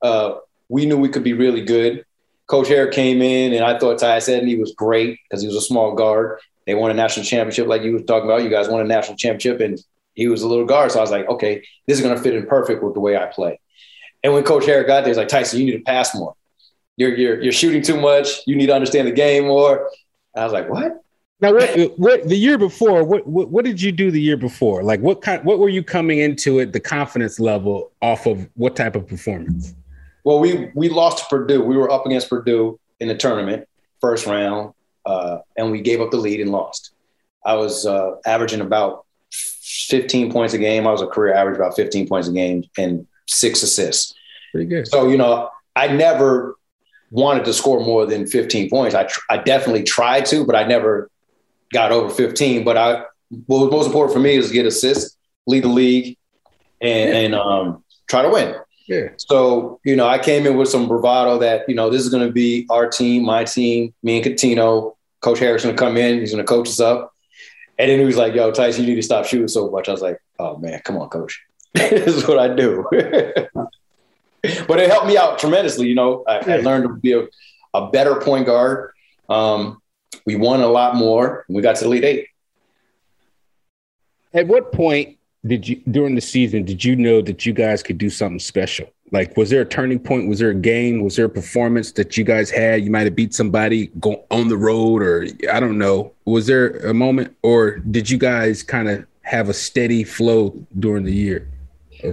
Uh, 0.01 0.37
we 0.73 0.87
knew 0.87 0.97
we 0.97 1.07
could 1.07 1.23
be 1.23 1.33
really 1.33 1.63
good. 1.63 2.03
Coach 2.47 2.67
Herrick 2.67 2.93
came 2.93 3.21
in, 3.21 3.53
and 3.53 3.63
I 3.63 3.77
thought 3.77 3.99
Tyus 3.99 4.27
Edney 4.27 4.59
was 4.59 4.73
great 4.73 5.19
because 5.23 5.43
he 5.43 5.47
was 5.47 5.55
a 5.55 5.61
small 5.61 5.93
guard. 5.93 6.39
They 6.65 6.73
won 6.73 6.89
a 6.89 6.95
national 6.95 7.27
championship, 7.27 7.67
like 7.67 7.83
you 7.83 7.93
were 7.93 7.99
talking 7.99 8.27
about. 8.27 8.41
You 8.41 8.49
guys 8.49 8.67
won 8.67 8.81
a 8.81 8.83
national 8.83 9.17
championship, 9.17 9.61
and 9.61 9.79
he 10.15 10.27
was 10.27 10.41
a 10.41 10.47
little 10.47 10.65
guard. 10.65 10.91
So 10.91 10.97
I 10.97 11.01
was 11.01 11.11
like, 11.11 11.27
okay, 11.29 11.63
this 11.85 11.99
is 11.99 12.03
going 12.03 12.15
to 12.15 12.21
fit 12.21 12.33
in 12.33 12.47
perfect 12.47 12.81
with 12.81 12.95
the 12.95 12.99
way 13.01 13.15
I 13.15 13.27
play. 13.27 13.59
And 14.23 14.33
when 14.33 14.43
Coach 14.43 14.65
Herrick 14.65 14.87
got 14.87 15.01
there, 15.01 15.09
he's 15.09 15.17
like, 15.17 15.27
Tyson, 15.27 15.59
you 15.59 15.65
need 15.67 15.77
to 15.77 15.83
pass 15.83 16.15
more. 16.15 16.33
You're, 16.97 17.13
you're, 17.15 17.39
you're 17.39 17.53
shooting 17.53 17.83
too 17.83 18.01
much. 18.01 18.27
You 18.47 18.55
need 18.55 18.67
to 18.67 18.73
understand 18.73 19.07
the 19.07 19.11
game 19.11 19.45
more. 19.45 19.91
I 20.35 20.43
was 20.43 20.53
like, 20.53 20.67
what? 20.71 21.03
Now, 21.39 21.53
what, 21.53 21.99
what 21.99 22.27
the 22.27 22.35
year 22.35 22.57
before? 22.57 23.03
What, 23.03 23.27
what, 23.27 23.49
what 23.49 23.63
did 23.63 23.79
you 23.79 23.91
do 23.91 24.09
the 24.09 24.21
year 24.21 24.37
before? 24.37 24.81
Like, 24.81 25.01
what 25.01 25.21
kind? 25.21 25.43
What 25.43 25.59
were 25.59 25.69
you 25.69 25.83
coming 25.83 26.17
into 26.17 26.57
it? 26.57 26.73
The 26.73 26.79
confidence 26.79 27.39
level 27.39 27.91
off 28.01 28.25
of 28.25 28.49
what 28.55 28.75
type 28.75 28.95
of 28.95 29.07
performance? 29.07 29.75
Well, 30.23 30.39
we 30.39 30.71
we 30.73 30.89
lost 30.89 31.19
to 31.19 31.25
Purdue. 31.29 31.63
We 31.63 31.77
were 31.77 31.91
up 31.91 32.05
against 32.05 32.29
Purdue 32.29 32.79
in 32.99 33.07
the 33.07 33.15
tournament, 33.15 33.67
first 33.99 34.25
round, 34.25 34.73
uh, 35.05 35.39
and 35.57 35.71
we 35.71 35.81
gave 35.81 36.01
up 36.01 36.11
the 36.11 36.17
lead 36.17 36.39
and 36.39 36.51
lost. 36.51 36.93
I 37.45 37.55
was 37.55 37.85
uh, 37.85 38.15
averaging 38.25 38.61
about 38.61 39.05
15 39.31 40.31
points 40.31 40.53
a 40.53 40.57
game. 40.57 40.87
I 40.87 40.91
was 40.91 41.01
a 41.01 41.07
career 41.07 41.33
average 41.33 41.57
about 41.57 41.75
15 41.75 42.07
points 42.07 42.27
a 42.27 42.31
game 42.31 42.63
and 42.77 43.05
six 43.27 43.63
assists. 43.63 44.13
Pretty 44.51 44.67
good. 44.67 44.87
So 44.87 45.09
you 45.09 45.17
know, 45.17 45.49
I 45.75 45.87
never 45.87 46.55
wanted 47.11 47.45
to 47.45 47.53
score 47.53 47.79
more 47.79 48.05
than 48.05 48.25
15 48.25 48.69
points. 48.69 48.95
I, 48.95 49.03
tr- 49.03 49.21
I 49.29 49.37
definitely 49.37 49.83
tried 49.83 50.25
to, 50.27 50.45
but 50.45 50.55
I 50.55 50.63
never 50.63 51.09
got 51.71 51.91
over 51.91 52.09
15. 52.09 52.63
But 52.63 52.77
I 52.77 53.03
what 53.47 53.61
was 53.61 53.71
most 53.71 53.87
important 53.87 54.13
for 54.13 54.19
me 54.19 54.35
is 54.35 54.51
get 54.51 54.65
assists, 54.65 55.17
lead 55.47 55.63
the 55.63 55.69
league, 55.69 56.17
and, 56.81 57.09
and 57.09 57.35
um, 57.35 57.83
try 58.07 58.21
to 58.21 58.29
win. 58.29 58.55
Yeah. 58.87 59.09
So, 59.17 59.79
you 59.83 59.95
know, 59.95 60.07
I 60.07 60.19
came 60.19 60.45
in 60.45 60.57
with 60.57 60.67
some 60.67 60.87
bravado 60.87 61.37
that, 61.39 61.67
you 61.67 61.75
know, 61.75 61.89
this 61.89 62.01
is 62.01 62.09
going 62.09 62.25
to 62.25 62.31
be 62.31 62.67
our 62.69 62.87
team, 62.87 63.23
my 63.23 63.43
team, 63.43 63.93
me 64.03 64.17
and 64.17 64.25
Cuttino. 64.25 64.95
Coach 65.21 65.39
Harris 65.39 65.63
going 65.63 65.75
to 65.75 65.79
come 65.79 65.95
in. 65.95 66.19
He's 66.19 66.31
going 66.31 66.43
to 66.43 66.47
coach 66.47 66.67
us 66.67 66.81
up. 66.81 67.13
And 67.79 67.89
then 67.89 67.99
he 67.99 68.05
was 68.05 68.17
like, 68.17 68.33
yo, 68.33 68.51
Tyson, 68.51 68.83
you 68.83 68.89
need 68.89 68.97
to 68.97 69.01
stop 69.01 69.25
shooting 69.25 69.47
so 69.47 69.69
much. 69.69 69.87
I 69.87 69.93
was 69.93 70.01
like, 70.01 70.19
oh, 70.37 70.57
man, 70.57 70.81
come 70.83 70.97
on, 70.97 71.09
coach. 71.09 71.41
this 71.73 72.15
is 72.15 72.27
what 72.27 72.39
I 72.39 72.53
do. 72.53 72.85
but 72.91 74.79
it 74.79 74.89
helped 74.89 75.07
me 75.07 75.17
out 75.17 75.39
tremendously. 75.39 75.87
You 75.87 75.95
know, 75.95 76.23
I, 76.27 76.39
I 76.39 76.57
learned 76.57 76.83
to 76.83 76.93
be 76.95 77.13
a, 77.13 77.27
a 77.73 77.89
better 77.89 78.19
point 78.19 78.45
guard. 78.45 78.91
Um, 79.29 79.81
we 80.25 80.35
won 80.35 80.61
a 80.61 80.67
lot 80.67 80.95
more. 80.95 81.45
We 81.47 81.61
got 81.61 81.77
to 81.77 81.85
the 81.85 81.89
Elite 81.89 82.03
Eight. 82.03 82.27
At 84.33 84.47
what 84.47 84.71
point 84.71 85.17
did 85.45 85.67
you 85.67 85.81
during 85.91 86.15
the 86.15 86.21
season 86.21 86.63
did 86.63 86.83
you 86.83 86.95
know 86.95 87.21
that 87.21 87.45
you 87.45 87.53
guys 87.53 87.83
could 87.83 87.97
do 87.97 88.09
something 88.09 88.39
special? 88.39 88.87
Like, 89.11 89.37
was 89.37 89.51
there 89.51 89.61
a 89.61 89.65
turning 89.65 89.99
point? 89.99 90.27
Was 90.27 90.39
there 90.39 90.49
a 90.49 90.55
game? 90.55 91.03
Was 91.03 91.17
there 91.17 91.25
a 91.25 91.29
performance 91.29 91.91
that 91.93 92.17
you 92.17 92.23
guys 92.23 92.49
had? 92.49 92.83
You 92.83 92.89
might 92.89 93.03
have 93.03 93.15
beat 93.15 93.33
somebody 93.33 93.87
go 93.99 94.25
on 94.31 94.47
the 94.47 94.57
road, 94.57 95.03
or 95.03 95.27
I 95.51 95.59
don't 95.59 95.77
know. 95.77 96.13
Was 96.25 96.47
there 96.47 96.77
a 96.77 96.93
moment, 96.93 97.35
or 97.43 97.77
did 97.77 98.09
you 98.09 98.17
guys 98.17 98.63
kind 98.63 98.89
of 98.89 99.05
have 99.21 99.49
a 99.49 99.53
steady 99.53 100.03
flow 100.03 100.57
during 100.79 101.03
the 101.03 101.13
year? 101.13 101.47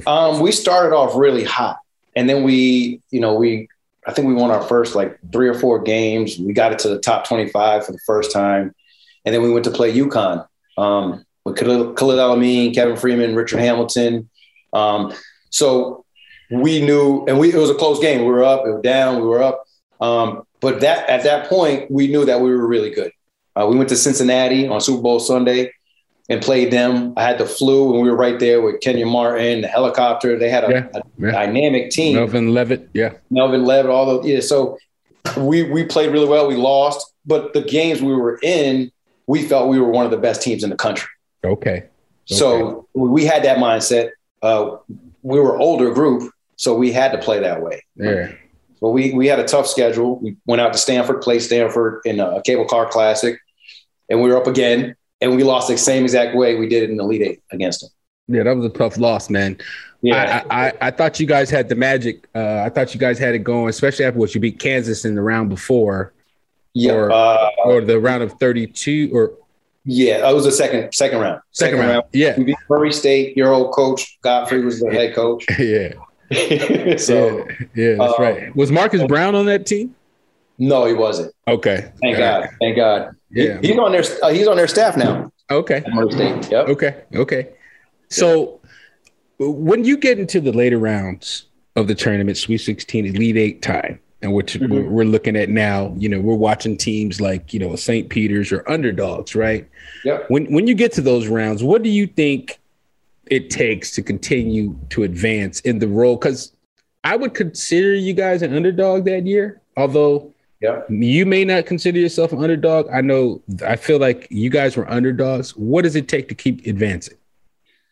Um, 0.07 0.41
we 0.41 0.53
started 0.53 0.95
off 0.95 1.17
really 1.17 1.43
hot, 1.43 1.79
and 2.15 2.29
then 2.29 2.43
we, 2.43 3.01
you 3.11 3.21
know, 3.21 3.35
we 3.35 3.69
I 4.07 4.13
think 4.13 4.29
we 4.29 4.35
won 4.35 4.51
our 4.51 4.63
first 4.63 4.95
like 4.95 5.19
three 5.33 5.49
or 5.49 5.55
four 5.55 5.81
games. 5.81 6.39
We 6.39 6.53
got 6.53 6.73
it 6.73 6.79
to 6.81 6.89
the 6.89 6.99
top 6.99 7.27
25 7.27 7.87
for 7.87 7.93
the 7.93 7.99
first 8.07 8.33
time. 8.33 8.75
And 9.25 9.35
then 9.35 9.43
we 9.43 9.51
went 9.53 9.65
to 9.67 9.71
play 9.71 9.93
UConn 9.93 10.47
um, 10.79 11.25
with 11.45 11.57
Khalid, 11.57 12.19
El-Amin, 12.19 12.75
Kevin 12.75 12.97
Freeman, 12.97 13.35
Richard 13.35 13.61
Hamilton. 13.61 14.29
Um, 14.73 15.13
so 15.51 16.05
we 16.51 16.81
knew, 16.81 17.25
and 17.27 17.39
we, 17.39 17.53
it 17.53 17.59
was 17.59 17.71
a 17.71 17.75
close 17.75 18.01
game. 18.01 18.21
We 18.21 18.27
were 18.27 18.45
up, 18.45 18.65
we 18.65 18.71
were 18.71 18.83
down, 18.83 19.17
we 19.17 19.27
were 19.27 19.43
up. 19.43 19.65
Um, 20.01 20.43
but 20.61 20.81
that 20.81 21.09
at 21.09 21.23
that 21.25 21.49
point, 21.49 21.91
we 21.91 22.07
knew 22.09 22.25
that 22.25 22.41
we 22.41 22.51
were 22.51 22.67
really 22.67 22.91
good. 22.91 23.13
Uh, 23.57 23.67
we 23.67 23.77
went 23.77 23.89
to 23.89 23.97
Cincinnati 23.97 24.69
on 24.69 24.81
Super 24.81 25.03
Bowl 25.03 25.21
Sunday 25.21 25.73
and 26.29 26.41
played 26.41 26.73
them. 26.73 27.13
I 27.17 27.25
had 27.25 27.39
the 27.39 27.47
flu, 27.47 27.93
and 27.95 28.03
we 28.03 28.11
were 28.11 28.17
right 28.17 28.39
there 28.39 28.63
with 28.63 28.81
Kenyon 28.81 29.09
Martin, 29.09 29.63
the 29.63 29.69
helicopter. 29.69 30.39
They 30.39 30.49
had 30.49 30.65
a, 30.65 30.71
yeah, 30.71 30.89
a 30.95 31.03
yeah. 31.19 31.31
dynamic 31.33 31.91
team. 31.91 32.17
Melvin 32.17 32.51
Levett, 32.51 32.89
yeah. 32.95 33.15
Melvin 33.31 33.65
Levett, 33.65 33.91
all 33.91 34.21
the 34.21 34.29
yeah. 34.29 34.41
So 34.41 34.79
we 35.37 35.65
we 35.65 35.85
played 35.85 36.11
really 36.11 36.29
well. 36.29 36.47
We 36.47 36.57
lost, 36.57 37.13
but 37.27 37.53
the 37.53 37.63
games 37.63 38.01
we 38.01 38.15
were 38.15 38.39
in, 38.43 38.93
we 39.27 39.47
felt 39.47 39.69
we 39.69 39.81
were 39.81 39.91
one 39.91 40.05
of 40.05 40.11
the 40.11 40.19
best 40.19 40.43
teams 40.43 40.63
in 40.63 40.71
the 40.71 40.77
country. 40.77 41.09
Okay. 41.45 41.71
okay. 41.71 41.87
So 42.25 42.87
we 42.95 43.25
had 43.25 43.45
that 43.45 43.59
mindset. 43.59 44.11
Uh, 44.43 44.77
we 45.23 45.39
were 45.39 45.59
older 45.59 45.93
group, 45.93 46.33
so 46.57 46.75
we 46.75 46.93
had 46.93 47.13
to 47.13 47.19
play 47.19 47.41
that 47.41 47.63
way. 47.63 47.83
Yeah. 47.97 48.33
But 48.81 48.91
we 48.91 49.13
we 49.13 49.27
had 49.27 49.39
a 49.39 49.45
tough 49.45 49.67
schedule. 49.67 50.19
We 50.19 50.37
went 50.47 50.63
out 50.63 50.73
to 50.73 50.79
Stanford, 50.79 51.21
played 51.21 51.41
Stanford 51.43 52.01
in 52.05 52.21
a 52.21 52.41
cable 52.43 52.65
car 52.65 52.89
classic, 52.89 53.39
and 54.09 54.23
we 54.23 54.31
were 54.31 54.37
up 54.37 54.47
again 54.47 54.97
and 55.21 55.37
we 55.37 55.43
lost 55.43 55.69
the 55.69 55.77
same 55.77 56.05
exact 56.05 56.35
way 56.35 56.57
we 56.57 56.69
did 56.69 56.89
in 56.89 56.97
the 56.97 57.05
Elite 57.05 57.23
Eight 57.23 57.43
against 57.53 57.83
them. 57.83 57.91
Yeah, 58.29 58.45
that 58.45 58.57
was 58.57 58.65
a 58.65 58.71
tough 58.71 58.97
loss, 58.97 59.29
man. 59.29 59.59
Yeah, 60.03 60.45
I, 60.49 60.69
I, 60.69 60.73
I 60.81 60.91
thought 60.91 61.21
you 61.21 61.27
guys 61.27 61.51
had 61.51 61.69
the 61.69 61.75
magic. 61.75 62.27
Uh, 62.35 62.63
I 62.65 62.71
thought 62.71 62.95
you 62.95 63.01
guys 63.01 63.19
had 63.19 63.35
it 63.35 63.41
going, 63.41 63.69
especially 63.69 64.05
after 64.05 64.19
what 64.19 64.35
you 64.35 64.41
beat 64.41 64.59
Kansas 64.59 65.05
in 65.05 65.15
the 65.15 65.21
round 65.21 65.51
before. 65.51 66.15
Yeah, 66.73 66.93
or, 66.93 67.11
uh, 67.11 67.51
or 67.65 67.81
the 67.81 67.99
round 67.99 68.23
of 68.23 68.33
thirty-two, 68.35 69.11
or 69.13 69.35
yeah, 69.85 70.21
that 70.21 70.35
was 70.35 70.45
the 70.45 70.53
second 70.53 70.93
second 70.95 71.21
round. 71.21 71.41
Second, 71.53 71.79
second 71.79 71.79
round. 71.79 71.91
round. 71.91 72.05
Yeah, 72.13 72.37
we 72.37 72.45
beat 72.45 72.57
Murray 72.69 72.93
State. 72.93 73.37
Your 73.37 73.53
old 73.53 73.73
coach 73.73 74.19
Gottfried 74.23 74.65
was 74.65 74.81
the 74.81 74.91
head 74.91 75.15
coach. 75.15 75.45
yeah. 75.59 75.95
so 76.97 77.39
yeah, 77.39 77.67
yeah 77.75 77.95
that's 77.97 78.13
uh, 78.19 78.23
right. 78.23 78.57
Was 78.57 78.71
Marcus 78.71 79.03
Brown 79.07 79.35
on 79.35 79.47
that 79.47 79.67
team? 79.67 79.95
No, 80.59 80.85
he 80.85 80.93
wasn't. 80.93 81.35
Okay. 81.49 81.91
Thank 82.03 82.19
God. 82.19 82.49
Thank 82.61 82.77
God. 82.77 83.17
Yeah. 83.31 83.61
He, 83.61 83.69
he's 83.69 83.79
on 83.79 83.93
their 83.93 84.05
uh, 84.23 84.29
he's 84.29 84.47
on 84.47 84.57
their 84.57 84.69
staff 84.69 84.97
now. 84.97 85.33
Okay. 85.51 85.83
Murray 85.89 86.13
State. 86.13 86.51
Yep. 86.51 86.69
Okay. 86.69 87.03
Okay. 87.15 87.49
So 88.11 88.61
when 89.39 89.85
you 89.85 89.97
get 89.97 90.19
into 90.19 90.41
the 90.41 90.53
later 90.53 90.79
rounds 90.79 91.47
of 91.77 91.89
the 91.89 91.95
tournament, 91.95 92.37
Sweet 92.37 92.59
16, 92.59 93.07
Elite 93.07 93.37
Eight 93.37 93.63
time, 93.63 93.99
and 94.23 94.33
which 94.33 94.55
Mhm. 94.55 94.69
we're, 94.69 94.89
we're 94.89 95.05
looking 95.05 95.37
at 95.37 95.49
now, 95.49 95.95
you 95.99 96.09
know, 96.09 96.21
we're 96.21 96.35
watching 96.35 96.77
teams 96.77 97.21
like, 97.21 97.55
you 97.55 97.61
know, 97.61 97.75
St. 97.77 98.09
Peter's 98.09 98.53
or 98.53 98.69
underdogs, 98.71 99.35
right? 99.35 99.67
Yep. 100.05 100.27
When 100.29 100.53
when 100.53 100.67
you 100.67 100.75
get 100.75 100.93
to 100.93 101.01
those 101.01 101.27
rounds, 101.29 101.63
what 101.65 101.83
do 101.83 101.89
you 101.89 102.07
think 102.07 102.59
it 103.27 103.49
takes 103.51 103.93
to 103.93 104.03
continue 104.03 104.77
to 104.91 105.05
advance 105.05 105.61
in 105.61 105.79
the 105.79 105.89
role? 105.89 106.17
Because 106.17 106.53
I 107.05 107.17
would 107.17 107.33
consider 107.35 107.95
you 107.95 108.13
guys 108.13 108.43
an 108.43 108.55
underdog 108.55 109.05
that 109.07 109.27
year, 109.27 109.61
although 109.77 110.33
Yep. 110.61 110.89
you 110.91 111.25
may 111.25 111.47
not 111.47 111.65
consider 111.65 111.99
yourself 111.99 112.33
an 112.35 112.43
underdog. 112.43 112.89
I 112.93 113.01
know 113.01 113.41
I 113.67 113.77
feel 113.77 113.99
like 113.99 114.27
you 114.31 114.51
guys 114.51 114.77
were 114.77 114.91
underdogs. 114.91 115.57
What 115.57 115.83
does 115.83 115.97
it 115.97 116.09
take 116.09 116.29
to 116.29 116.35
keep 116.35 116.67
advancing? 116.67 117.17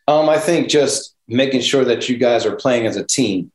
Um, 0.07 0.29
I 0.29 0.37
think 0.37 0.69
just 0.69 1.15
making 1.27 1.61
sure 1.61 1.83
that 1.85 2.07
you 2.09 2.17
guys 2.17 2.45
are 2.45 2.55
playing 2.55 2.85
as 2.85 2.95
a 2.97 3.03
team. 3.03 3.51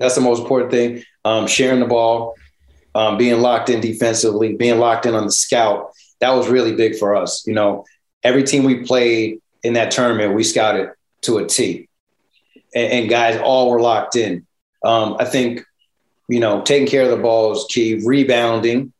That's 0.00 0.14
the 0.14 0.22
most 0.22 0.40
important 0.40 0.72
thing. 0.72 1.04
Um, 1.24 1.46
sharing 1.46 1.78
the 1.78 1.86
ball, 1.86 2.34
um, 2.94 3.18
being 3.18 3.40
locked 3.40 3.68
in 3.68 3.80
defensively, 3.80 4.56
being 4.56 4.78
locked 4.78 5.06
in 5.06 5.14
on 5.14 5.26
the 5.26 5.32
scout. 5.32 5.92
That 6.20 6.30
was 6.30 6.48
really 6.48 6.74
big 6.74 6.96
for 6.98 7.14
us. 7.14 7.46
You 7.46 7.54
know, 7.54 7.84
every 8.22 8.42
team 8.42 8.64
we 8.64 8.82
played 8.82 9.40
in 9.62 9.74
that 9.74 9.90
tournament, 9.90 10.34
we 10.34 10.42
scouted 10.42 10.90
to 11.22 11.38
a 11.38 11.46
T, 11.46 11.88
and, 12.74 12.92
and 12.92 13.10
guys 13.10 13.38
all 13.38 13.70
were 13.70 13.80
locked 13.80 14.16
in. 14.16 14.46
Um, 14.82 15.16
I 15.20 15.26
think, 15.26 15.62
you 16.28 16.40
know, 16.40 16.62
taking 16.62 16.88
care 16.88 17.02
of 17.02 17.10
the 17.10 17.22
ball 17.22 17.52
is 17.52 17.66
key. 17.68 18.00
Rebounding 18.02 18.92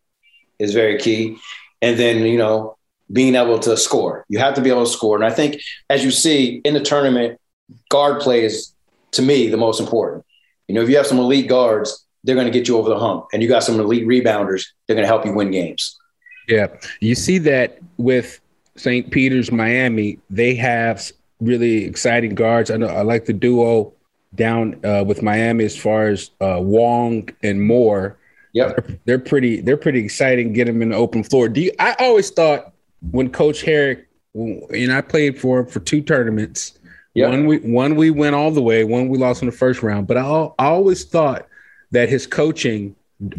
is 0.59 0.75
very 0.75 0.99
key, 0.99 1.39
and 1.81 1.99
then 1.99 2.19
you 2.19 2.37
know, 2.37 2.77
being 3.11 3.35
able 3.37 3.59
to 3.61 3.77
score. 3.79 4.27
You 4.29 4.39
have 4.39 4.55
to 4.55 4.61
be 4.61 4.69
able 4.69 4.85
to 4.85 4.91
score, 4.91 5.17
and 5.17 5.25
I 5.25 5.31
think 5.31 5.63
as 5.89 6.05
you 6.05 6.11
see 6.11 6.61
in 6.63 6.75
the 6.75 6.81
tournament, 6.81 7.41
guard 7.89 8.21
play 8.21 8.45
is 8.45 8.75
to 9.13 9.23
me 9.23 9.49
the 9.49 9.57
most 9.57 9.81
important. 9.81 10.25
You 10.71 10.75
know, 10.75 10.83
if 10.83 10.89
you 10.89 10.97
have 10.99 11.07
some 11.09 11.19
elite 11.19 11.49
guards, 11.49 12.07
they're 12.23 12.37
going 12.37 12.47
to 12.47 12.53
get 12.53 12.69
you 12.69 12.79
over 12.79 12.89
the 12.89 12.99
hump, 12.99 13.27
and 13.33 13.43
you 13.43 13.49
got 13.49 13.65
some 13.65 13.81
elite 13.81 14.07
rebounders, 14.07 14.67
they're 14.87 14.95
going 14.95 15.03
to 15.03 15.09
help 15.09 15.27
you 15.27 15.33
win 15.33 15.51
games. 15.51 15.99
Yeah, 16.47 16.69
you 17.01 17.17
see 17.17 17.39
that 17.39 17.81
with 17.97 18.41
St. 18.77 19.11
Peter's, 19.11 19.51
Miami. 19.51 20.21
They 20.31 20.55
have 20.55 21.11
really 21.41 21.85
exciting 21.87 22.37
guards. 22.37 22.71
I 22.71 22.77
know 22.77 22.87
I 22.87 23.03
like 23.03 23.25
the 23.25 23.33
duo 23.33 23.93
down 24.37 24.79
uh, 24.85 25.03
with 25.05 25.25
Miami 25.25 25.65
as 25.65 25.77
far 25.77 26.07
as 26.07 26.31
uh, 26.41 26.59
Wong 26.61 27.29
and 27.43 27.61
Moore. 27.61 28.17
Yeah, 28.53 28.69
They're, 28.69 28.99
they're 29.07 29.19
pretty. 29.19 29.61
They're 29.61 29.77
pretty 29.77 30.05
exciting. 30.05 30.53
Get 30.53 30.67
them 30.67 30.83
in 30.83 30.91
the 30.91 30.97
open 30.97 31.25
floor. 31.25 31.49
Do 31.49 31.63
you? 31.63 31.73
I 31.81 31.97
always 31.99 32.31
thought 32.31 32.75
when 33.11 33.33
Coach 33.33 33.63
Herrick, 33.63 34.07
and 34.35 34.93
I 34.93 35.01
played 35.01 35.37
for 35.37 35.59
him 35.59 35.67
for 35.67 35.81
two 35.81 36.01
tournaments. 36.01 36.79
Yep. 37.15 37.31
One 37.31 37.47
we 37.47 37.59
one 37.59 37.97
we 37.97 38.11
went 38.11 38.35
all 38.37 38.51
the 38.51 38.63
way. 38.63 38.85
One 38.85 39.09
we 39.09 39.19
lost 39.19 39.43
in 39.43 39.47
the 39.47 39.53
first 39.57 39.83
round. 39.83 40.07
But 40.07 40.17
I, 40.17 40.23
I 40.59 40.67
always 40.67 41.05
thought 41.05 41.47
that 41.91 42.09
his 42.09 42.27
coaching, 42.27 42.95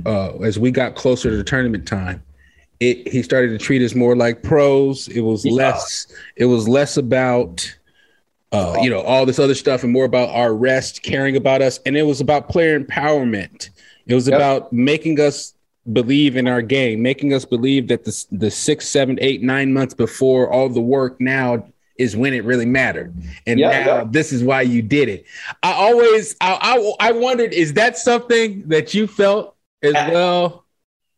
uh, 0.06 0.38
as 0.40 0.60
we 0.60 0.72
got 0.72 0.96
closer 0.96 1.30
to 1.30 1.44
tournament 1.44 1.88
time, 1.88 2.22
it 2.82 3.08
he 3.08 3.24
started 3.24 3.50
to 3.50 3.58
treat 3.58 3.82
us 3.82 3.96
more 3.96 4.16
like 4.16 4.44
pros. 4.44 5.08
It 5.08 5.22
was 5.22 5.46
Yeah. 5.46 5.54
less. 5.54 6.08
It 6.36 6.46
was 6.46 6.68
less 6.68 6.98
about. 6.98 7.76
Uh, 8.54 8.76
you 8.82 8.90
know 8.90 9.00
all 9.04 9.26
this 9.26 9.40
other 9.40 9.56
stuff 9.56 9.82
and 9.82 9.94
more 9.94 10.04
about 10.04 10.28
our 10.36 10.54
rest 10.54 11.04
caring 11.04 11.38
about 11.38 11.62
us 11.62 11.80
and 11.86 11.96
it 11.96 12.04
was 12.04 12.20
about 12.20 12.50
player 12.50 12.78
empowerment 12.78 13.70
it 14.08 14.14
was 14.14 14.28
Yep. 14.28 14.36
about 14.36 14.74
making 14.74 15.22
us 15.22 15.54
believe 15.94 16.36
in 16.36 16.50
our 16.50 16.62
game 16.62 17.02
making 17.02 17.34
us 17.34 17.46
believe 17.46 17.88
that 17.88 18.04
the, 18.04 18.26
the 18.30 18.52
six 18.52 18.90
seven 18.90 19.18
eight 19.22 19.42
nine 19.42 19.72
months 19.72 19.94
before 19.94 20.52
all 20.52 20.68
the 20.68 20.82
work 20.82 21.16
now 21.22 21.64
is 22.02 22.16
when 22.16 22.34
it 22.34 22.44
really 22.44 22.66
mattered 22.66 23.14
and 23.48 23.60
Yeah, 23.60 23.70
now 23.70 23.86
yeah. 23.86 24.04
this 24.10 24.32
is 24.32 24.44
why 24.44 24.62
you 24.62 24.82
did 24.82 25.08
it 25.10 25.26
i 25.64 25.72
always 25.72 26.36
I, 26.42 26.52
I 27.00 27.10
i 27.10 27.12
wondered 27.12 27.54
is 27.54 27.74
that 27.74 27.98
something 27.98 28.68
that 28.70 28.94
you 28.94 29.08
felt 29.08 29.56
as 29.84 29.94
well 29.94 30.66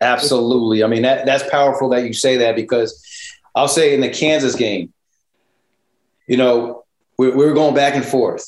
Absolutely. 0.01 0.83
I 0.83 0.87
mean, 0.87 1.03
that 1.03 1.25
that's 1.25 1.49
powerful 1.49 1.87
that 1.89 2.05
you 2.05 2.11
say 2.13 2.35
that 2.37 2.57
because 2.57 2.89
I'll 3.55 3.69
say 3.69 3.93
in 3.93 4.01
the 4.01 4.09
Kansas 4.09 4.53
game, 4.53 4.91
you 6.27 6.35
know, 6.35 6.83
we, 7.17 7.29
we 7.29 7.45
were 7.45 7.53
going 7.53 7.73
back 7.73 7.95
and 7.95 8.03
forth. 8.03 8.45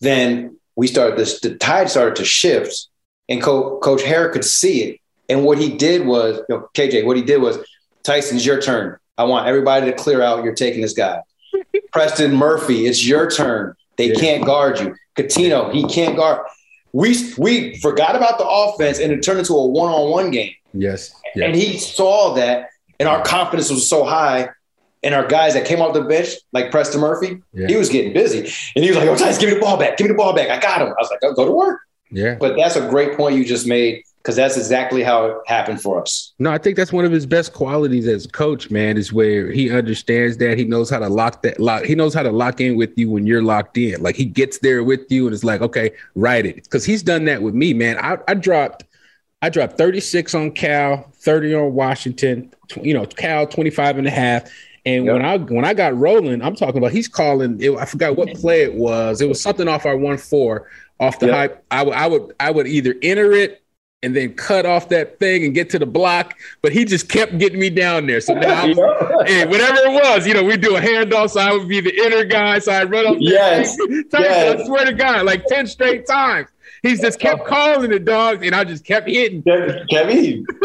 Then 0.00 0.56
we 0.76 0.86
started 0.86 1.18
this, 1.18 1.40
the 1.40 1.56
tide 1.56 1.90
started 1.90 2.14
to 2.16 2.24
shift, 2.24 2.86
and 3.28 3.42
Co- 3.42 3.78
Coach 3.80 4.02
Herrick 4.04 4.32
could 4.32 4.44
see 4.44 4.82
it. 4.84 5.00
And 5.28 5.44
what 5.44 5.58
he 5.58 5.76
did 5.76 6.06
was, 6.06 6.40
you 6.48 6.54
know, 6.54 6.68
KJ, 6.74 7.04
what 7.04 7.16
he 7.16 7.22
did 7.24 7.40
was, 7.42 7.58
Tyson's 8.04 8.46
your 8.46 8.60
turn. 8.60 8.96
I 9.16 9.24
want 9.24 9.46
everybody 9.46 9.86
to 9.86 9.92
clear 9.92 10.22
out. 10.22 10.44
You're 10.44 10.54
taking 10.54 10.80
this 10.82 10.92
guy. 10.92 11.20
Preston 11.92 12.34
Murphy, 12.34 12.86
it's 12.86 13.06
your 13.06 13.30
turn. 13.30 13.74
They 13.96 14.08
Yeah. 14.12 14.20
can't 14.20 14.44
guard 14.44 14.80
you. 14.80 14.94
Cuttino, 15.16 15.72
he 15.72 15.84
can't 15.86 16.16
guard. 16.16 16.40
We 16.92 17.16
we 17.38 17.76
forgot 17.78 18.16
about 18.16 18.38
the 18.38 18.46
offense 18.46 18.98
and 18.98 19.12
it 19.12 19.22
turned 19.22 19.38
into 19.40 19.54
a 19.54 19.66
one-on-one 19.66 20.30
game. 20.30 20.52
yes 20.72 21.12
And 21.36 21.54
he 21.54 21.78
saw 21.78 22.34
that, 22.34 22.68
and 22.98 23.08
our 23.08 23.22
confidence 23.22 23.70
was 23.70 23.88
so 23.88 24.04
high. 24.04 24.48
And 25.04 25.14
our 25.14 25.26
guys 25.26 25.52
that 25.54 25.66
came 25.66 25.82
off 25.82 25.92
the 25.92 26.00
bench, 26.02 26.28
like 26.52 26.70
Preston 26.70 27.00
Murphy, 27.00 27.38
Yeah. 27.52 27.66
he 27.68 27.76
was 27.76 27.90
getting 27.90 28.12
busy. 28.14 28.38
And 28.74 28.82
he 28.84 28.88
was 28.90 28.96
like, 28.98 29.08
Oh, 29.08 29.14
Tyson, 29.16 29.38
give 29.40 29.50
me 29.50 29.54
the 29.56 29.60
ball 29.60 29.76
back. 29.76 29.96
Give 29.98 30.06
me 30.06 30.12
the 30.12 30.16
ball 30.16 30.32
back. 30.32 30.48
I 30.48 30.58
got 30.58 30.80
him. 30.80 30.88
I 30.88 30.94
was 30.98 31.10
like, 31.10 31.20
oh, 31.22 31.34
Go 31.34 31.44
to 31.44 31.52
work. 31.52 31.80
yeah 32.10 32.36
But 32.40 32.56
that's 32.56 32.76
a 32.76 32.88
great 32.88 33.16
point 33.16 33.36
you 33.36 33.44
just 33.44 33.66
made 33.66 34.02
because 34.24 34.36
that's 34.36 34.56
exactly 34.56 35.02
how 35.02 35.26
it 35.26 35.36
happened 35.46 35.82
for 35.82 36.00
us. 36.00 36.32
No, 36.38 36.50
I 36.50 36.56
think 36.56 36.76
that's 36.78 36.94
one 36.94 37.04
of 37.04 37.12
his 37.12 37.26
best 37.26 37.52
qualities 37.52 38.08
as 38.08 38.24
a 38.24 38.28
coach, 38.30 38.70
man, 38.70 38.96
is 38.96 39.12
where 39.12 39.52
he 39.52 39.70
understands 39.70 40.38
that 40.38 40.56
he 40.56 40.64
knows 40.64 40.88
how 40.88 40.98
to 40.98 41.10
lock 41.10 41.42
that 41.42 41.60
lock. 41.60 41.84
He 41.84 41.94
knows 41.94 42.14
how 42.14 42.22
to 42.22 42.32
lock 42.32 42.58
in 42.58 42.76
with 42.78 42.96
you 42.96 43.10
when 43.10 43.26
you're 43.26 43.42
locked 43.42 43.76
in. 43.76 44.02
Like 44.02 44.16
he 44.16 44.24
gets 44.24 44.60
there 44.60 44.82
with 44.82 45.12
you 45.12 45.26
and 45.26 45.34
it's 45.34 45.44
like, 45.44 45.60
okay, 45.60 45.90
write 46.14 46.46
it. 46.46 46.68
Cause 46.70 46.86
he's 46.86 47.02
done 47.02 47.26
that 47.26 47.42
with 47.42 47.54
me, 47.54 47.74
man. 47.74 47.98
I, 47.98 48.16
I 48.26 48.32
dropped, 48.32 48.84
I 49.42 49.50
dropped 49.50 49.76
36 49.76 50.34
on 50.34 50.52
Cal, 50.52 51.06
30 51.16 51.54
on 51.54 51.74
Washington, 51.74 52.50
tw- 52.68 52.78
you 52.78 52.94
know, 52.94 53.04
Cal 53.04 53.46
25 53.46 53.98
and 53.98 54.06
a 54.06 54.10
half. 54.10 54.50
And 54.86 55.04
Yep. 55.04 55.12
when 55.12 55.24
I 55.24 55.36
when 55.38 55.64
I 55.66 55.74
got 55.74 55.96
rolling, 55.98 56.40
I'm 56.42 56.56
talking 56.56 56.76
about 56.78 56.92
he's 56.92 57.08
calling. 57.08 57.58
It, 57.60 57.74
I 57.76 57.84
forgot 57.86 58.16
what 58.16 58.32
play 58.34 58.62
it 58.62 58.74
was. 58.74 59.20
It 59.20 59.28
was 59.28 59.40
something 59.40 59.66
off 59.68 59.86
our 59.86 59.96
one 59.96 60.18
four 60.18 60.68
off 61.00 61.18
the 61.18 61.26
Yep. 61.26 61.34
hype. 61.34 61.64
I 61.70 61.82
would 61.82 61.94
I 61.94 62.06
would 62.06 62.34
I 62.40 62.50
would 62.50 62.66
either 62.66 62.94
enter 63.02 63.32
it 63.32 63.63
and 64.04 64.14
then 64.14 64.34
cut 64.34 64.66
off 64.66 64.88
that 64.90 65.18
thing 65.18 65.44
and 65.44 65.54
get 65.54 65.70
to 65.70 65.78
the 65.78 65.86
block. 65.86 66.38
But 66.62 66.72
he 66.72 66.84
just 66.84 67.08
kept 67.08 67.38
getting 67.38 67.58
me 67.58 67.70
down 67.70 68.06
there. 68.06 68.20
So 68.20 68.34
now, 68.34 68.62
I'm, 68.62 68.74
hey, 69.26 69.46
whatever 69.46 69.78
it 69.78 69.92
was, 69.92 70.26
you 70.26 70.34
know, 70.34 70.44
we 70.44 70.56
do 70.56 70.76
a 70.76 70.80
handoff. 70.80 71.30
So 71.30 71.40
I 71.40 71.52
would 71.52 71.68
be 71.68 71.80
the 71.80 71.96
inner 71.96 72.24
guy. 72.24 72.58
So 72.58 72.72
I 72.72 72.84
run 72.84 73.06
up. 73.06 73.16
Yes, 73.18 73.76
yes. 73.88 74.60
I 74.60 74.64
swear 74.66 74.84
to 74.84 74.92
God, 74.92 75.24
like 75.24 75.44
ten 75.46 75.66
straight 75.66 76.06
times. 76.06 76.48
He's 76.82 77.00
just 77.00 77.18
kept 77.18 77.40
oh. 77.40 77.44
calling 77.44 77.90
the 77.90 77.98
dogs, 77.98 78.46
and 78.46 78.54
I 78.54 78.62
just 78.64 78.84
kept 78.84 79.08
hitting. 79.08 79.42
Kevin. 79.42 80.46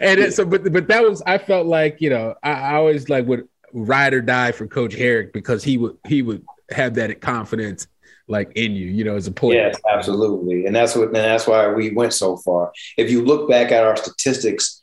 and 0.00 0.20
it, 0.20 0.34
so, 0.34 0.44
but 0.44 0.72
but 0.72 0.88
that 0.88 1.04
was 1.04 1.22
I 1.26 1.38
felt 1.38 1.66
like 1.68 2.00
you 2.00 2.10
know 2.10 2.34
I, 2.42 2.50
I 2.50 2.74
always 2.74 3.08
like 3.08 3.26
would 3.26 3.48
ride 3.72 4.12
or 4.12 4.20
die 4.20 4.50
for 4.50 4.66
Coach 4.66 4.94
Herrick 4.94 5.32
because 5.32 5.62
he 5.62 5.78
would 5.78 5.96
he 6.08 6.22
would 6.22 6.44
have 6.70 6.94
that 6.94 7.20
confidence 7.20 7.86
like 8.30 8.52
in 8.54 8.72
you, 8.72 8.86
you 8.86 9.04
know, 9.04 9.16
as 9.16 9.26
a 9.26 9.32
player. 9.32 9.68
Yes, 9.68 9.80
absolutely. 9.90 10.66
And 10.66 10.74
that's 10.74 10.94
what 10.94 11.08
and 11.08 11.16
that's 11.16 11.46
why 11.46 11.68
we 11.68 11.90
went 11.90 12.12
so 12.12 12.36
far. 12.38 12.72
If 12.96 13.10
you 13.10 13.24
look 13.24 13.48
back 13.48 13.72
at 13.72 13.84
our 13.84 13.96
statistics 13.96 14.82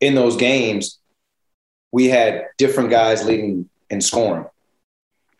in 0.00 0.14
those 0.14 0.36
games, 0.36 0.98
we 1.90 2.08
had 2.08 2.46
different 2.58 2.90
guys 2.90 3.24
leading 3.24 3.68
in 3.90 4.00
scoring. 4.00 4.46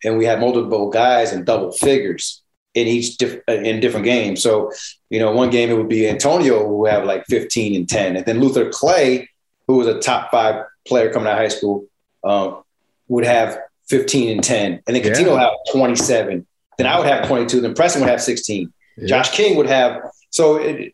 And 0.03 0.17
we 0.17 0.25
had 0.25 0.39
multiple 0.39 0.89
guys 0.89 1.31
in 1.31 1.45
double 1.45 1.71
figures 1.71 2.41
in 2.73 2.87
each 2.87 3.17
diff- 3.17 3.41
uh, 3.47 3.53
in 3.53 3.79
different 3.79 4.05
games. 4.05 4.41
So, 4.41 4.71
you 5.09 5.19
know, 5.19 5.31
one 5.31 5.49
game 5.49 5.69
it 5.69 5.77
would 5.77 5.89
be 5.89 6.09
Antonio 6.09 6.67
who 6.67 6.77
would 6.79 6.91
have 6.91 7.05
like 7.05 7.23
15 7.27 7.75
and 7.75 7.87
10. 7.87 8.17
And 8.17 8.25
then 8.25 8.39
Luther 8.39 8.69
Clay, 8.69 9.29
who 9.67 9.77
was 9.77 9.87
a 9.87 9.99
top 9.99 10.31
five 10.31 10.65
player 10.85 11.11
coming 11.13 11.27
out 11.27 11.33
of 11.33 11.37
high 11.39 11.47
school, 11.47 11.85
um, 12.23 12.63
would 13.07 13.25
have 13.25 13.59
15 13.89 14.29
and 14.31 14.43
10. 14.43 14.81
And 14.87 14.95
then 14.95 15.03
Yeah. 15.03 15.11
Cuttino 15.11 15.31
would 15.31 15.39
have 15.39 15.53
27. 15.71 16.45
Then 16.77 16.87
I 16.87 16.97
would 16.97 17.07
have 17.07 17.27
22. 17.27 17.61
Then 17.61 17.73
Preston 17.73 18.01
would 18.01 18.09
have 18.09 18.21
16. 18.21 18.71
Yeah. 18.97 19.07
Josh 19.07 19.31
King 19.31 19.57
would 19.57 19.67
have. 19.67 20.01
So 20.29 20.57
it, 20.57 20.93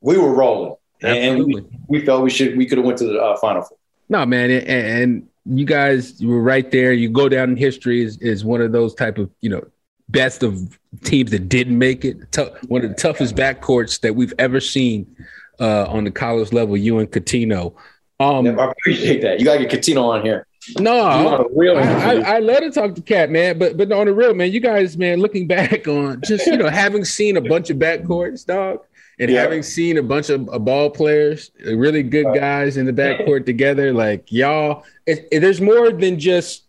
we 0.00 0.18
were 0.18 0.32
rolling, 0.32 0.76
and 1.02 1.44
we, 1.44 1.62
we 1.88 2.04
felt 2.04 2.22
we 2.22 2.30
should 2.30 2.56
we 2.56 2.66
could 2.66 2.78
have 2.78 2.86
went 2.86 2.98
to 2.98 3.06
the 3.06 3.20
uh, 3.20 3.36
final 3.38 3.62
four. 3.62 3.78
No, 4.08 4.24
man, 4.24 4.50
and, 4.50 4.68
and 4.68 5.28
you 5.46 5.64
guys 5.64 6.20
you 6.20 6.28
were 6.28 6.42
right 6.42 6.70
there. 6.70 6.92
You 6.92 7.08
go 7.08 7.28
down 7.28 7.50
in 7.50 7.56
history 7.56 8.02
is 8.02 8.18
as 8.22 8.44
one 8.44 8.60
of 8.60 8.72
those 8.72 8.94
type 8.94 9.18
of 9.18 9.30
you 9.40 9.50
know 9.50 9.64
best 10.08 10.42
of 10.42 10.78
teams 11.04 11.30
that 11.30 11.48
didn't 11.48 11.78
make 11.78 12.04
it. 12.04 12.30
Tough, 12.32 12.62
one 12.68 12.84
of 12.84 12.90
the 12.90 12.96
toughest 12.96 13.34
backcourts 13.34 14.00
that 14.00 14.14
we've 14.14 14.34
ever 14.38 14.60
seen 14.60 15.06
uh, 15.60 15.86
on 15.86 16.04
the 16.04 16.10
college 16.10 16.52
level. 16.52 16.76
You 16.76 16.98
and 16.98 17.10
Cuttino. 17.10 17.74
Um, 18.18 18.58
I 18.58 18.70
appreciate 18.70 19.22
that. 19.22 19.38
You 19.40 19.44
got 19.44 19.58
to 19.58 19.66
get 19.66 19.80
Cuttino 19.80 20.04
on 20.04 20.24
here. 20.24 20.46
No, 20.78 21.18
You 21.18 21.24
want 21.24 21.40
a 21.40 21.48
real 21.54 21.76
I. 21.76 21.82
I, 21.82 22.14
I 22.36 22.38
let 22.40 22.62
her 22.62 22.70
talk 22.70 22.94
to 22.94 23.02
Cat, 23.02 23.30
man. 23.30 23.58
But 23.58 23.76
but 23.76 23.92
on 23.92 24.06
the 24.06 24.14
real, 24.14 24.34
man, 24.34 24.52
you 24.52 24.60
guys, 24.60 24.96
man, 24.96 25.20
looking 25.20 25.46
back 25.56 25.86
on 25.86 26.20
just 26.24 26.46
you 26.46 26.56
know 26.56 26.68
having 26.68 27.04
seen 27.04 27.36
a 27.36 27.40
bunch 27.40 27.70
of 27.70 27.76
backcourts, 27.78 28.44
dog. 28.46 28.80
And 29.18 29.30
yeah. 29.30 29.40
having 29.40 29.62
seen 29.62 29.96
a 29.96 30.02
bunch 30.02 30.28
of 30.28 30.46
uh, 30.50 30.58
ball 30.58 30.90
players, 30.90 31.50
really 31.64 32.02
good 32.02 32.26
guys 32.34 32.76
in 32.76 32.84
the 32.84 32.92
backcourt 32.92 33.46
together, 33.46 33.90
like 33.94 34.30
y'all, 34.30 34.84
it, 35.06 35.26
it, 35.32 35.40
there's 35.40 35.58
more 35.58 35.90
than 35.90 36.18
just 36.18 36.65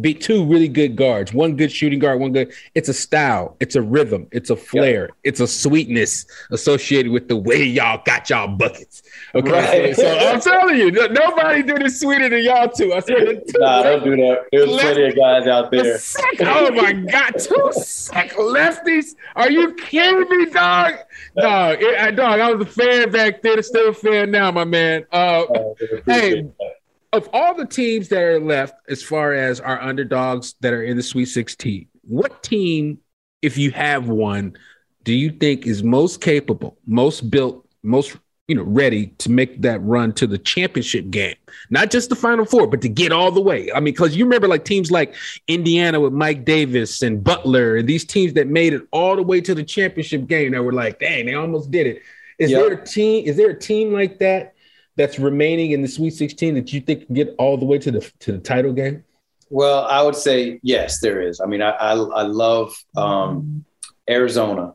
be 0.00 0.14
two 0.14 0.44
really 0.46 0.68
good 0.68 0.96
guards, 0.96 1.34
one 1.34 1.54
good 1.54 1.70
shooting 1.70 1.98
guard, 1.98 2.18
one 2.18 2.32
good. 2.32 2.52
It's 2.74 2.88
a 2.88 2.94
style, 2.94 3.56
it's 3.60 3.76
a 3.76 3.82
rhythm, 3.82 4.26
it's 4.32 4.48
a 4.48 4.56
flair, 4.56 5.10
it's 5.22 5.38
a 5.40 5.46
sweetness 5.46 6.24
associated 6.50 7.12
with 7.12 7.28
the 7.28 7.36
way 7.36 7.62
y'all 7.62 8.00
got 8.06 8.30
y'all 8.30 8.48
buckets. 8.48 9.02
Okay, 9.34 9.50
right. 9.88 9.96
so, 9.96 10.02
so, 10.02 10.28
I'm 10.28 10.40
telling 10.40 10.78
you, 10.78 10.90
nobody 10.90 11.62
did 11.62 11.82
it 11.82 11.90
sweeter 11.90 12.30
than 12.30 12.42
y'all 12.42 12.70
two. 12.70 12.94
I 12.94 13.00
swear. 13.00 13.34
Two 13.34 13.44
nah, 13.58 13.82
don't 13.82 14.04
do 14.04 14.16
that. 14.16 14.46
There's 14.50 14.70
left, 14.70 14.82
plenty 14.82 15.08
of 15.08 15.16
guys 15.16 15.46
out 15.46 15.70
there. 15.70 15.98
Sick, 15.98 16.40
oh 16.40 16.70
my 16.70 16.92
god, 16.94 17.32
two 17.38 17.70
sick 17.74 18.32
lefties. 18.32 19.14
Are 19.36 19.50
you 19.50 19.74
kidding 19.74 20.38
me, 20.38 20.46
dog? 20.46 20.94
Dog, 21.36 21.78
it, 21.80 22.16
dog. 22.16 22.40
I 22.40 22.50
was 22.50 22.66
a 22.66 22.70
fan 22.70 23.10
back 23.10 23.42
then, 23.42 23.62
still 23.62 23.90
a 23.90 23.92
fan 23.92 24.30
now, 24.30 24.50
my 24.50 24.64
man. 24.64 25.04
Uh, 25.12 25.44
oh, 25.50 25.76
hey. 26.06 26.42
That 26.42 26.73
of 27.14 27.28
all 27.32 27.54
the 27.54 27.66
teams 27.66 28.08
that 28.08 28.20
are 28.20 28.40
left, 28.40 28.74
as 28.88 29.02
far 29.02 29.32
as 29.32 29.60
our 29.60 29.80
underdogs 29.80 30.54
that 30.60 30.72
are 30.72 30.82
in 30.82 30.96
the 30.96 31.02
Sweet 31.02 31.26
16, 31.26 31.86
what 32.02 32.42
team, 32.42 32.98
if 33.40 33.56
you 33.56 33.70
have 33.70 34.08
one, 34.08 34.56
do 35.04 35.14
you 35.14 35.30
think 35.30 35.66
is 35.66 35.82
most 35.82 36.20
capable, 36.20 36.76
most 36.86 37.30
built, 37.30 37.66
most 37.82 38.16
you 38.48 38.54
know 38.54 38.62
ready 38.62 39.06
to 39.18 39.30
make 39.30 39.62
that 39.62 39.82
run 39.82 40.12
to 40.14 40.26
the 40.26 40.38
championship 40.38 41.10
game? 41.10 41.36
Not 41.70 41.90
just 41.90 42.10
the 42.10 42.16
Final 42.16 42.44
Four, 42.44 42.66
but 42.66 42.80
to 42.82 42.88
get 42.88 43.12
all 43.12 43.30
the 43.30 43.40
way. 43.40 43.70
I 43.72 43.80
mean, 43.80 43.94
because 43.94 44.16
you 44.16 44.24
remember 44.24 44.48
like 44.48 44.64
teams 44.64 44.90
like 44.90 45.14
Indiana 45.46 46.00
with 46.00 46.12
Mike 46.12 46.44
Davis 46.44 47.02
and 47.02 47.22
Butler, 47.22 47.76
and 47.76 47.88
these 47.88 48.04
teams 48.04 48.32
that 48.34 48.48
made 48.48 48.72
it 48.72 48.82
all 48.90 49.14
the 49.14 49.22
way 49.22 49.40
to 49.40 49.54
the 49.54 49.64
championship 49.64 50.26
game 50.26 50.52
that 50.52 50.62
were 50.62 50.72
like, 50.72 50.98
dang, 50.98 51.26
they 51.26 51.34
almost 51.34 51.70
did 51.70 51.86
it. 51.86 52.02
Is 52.38 52.50
yep. 52.50 52.60
there 52.60 52.72
a 52.72 52.84
team? 52.84 53.24
Is 53.26 53.36
there 53.36 53.50
a 53.50 53.58
team 53.58 53.92
like 53.92 54.18
that 54.18 54.53
that's 54.96 55.18
remaining 55.18 55.72
in 55.72 55.82
the 55.82 55.88
Sweet 55.88 56.10
16 56.10 56.54
that 56.54 56.72
you 56.72 56.80
think 56.80 57.06
can 57.06 57.14
get 57.14 57.34
all 57.38 57.56
the 57.56 57.64
way 57.64 57.78
to 57.78 57.90
the 57.90 58.12
to 58.20 58.32
the 58.32 58.38
title 58.38 58.72
game? 58.72 59.04
Well, 59.50 59.84
I 59.84 60.02
would 60.02 60.16
say 60.16 60.60
yes, 60.62 61.00
there 61.00 61.20
is. 61.20 61.40
I 61.40 61.46
mean, 61.46 61.62
I 61.62 61.70
I, 61.70 61.92
I 61.92 62.22
love 62.22 62.74
um, 62.96 63.64
Arizona. 64.08 64.74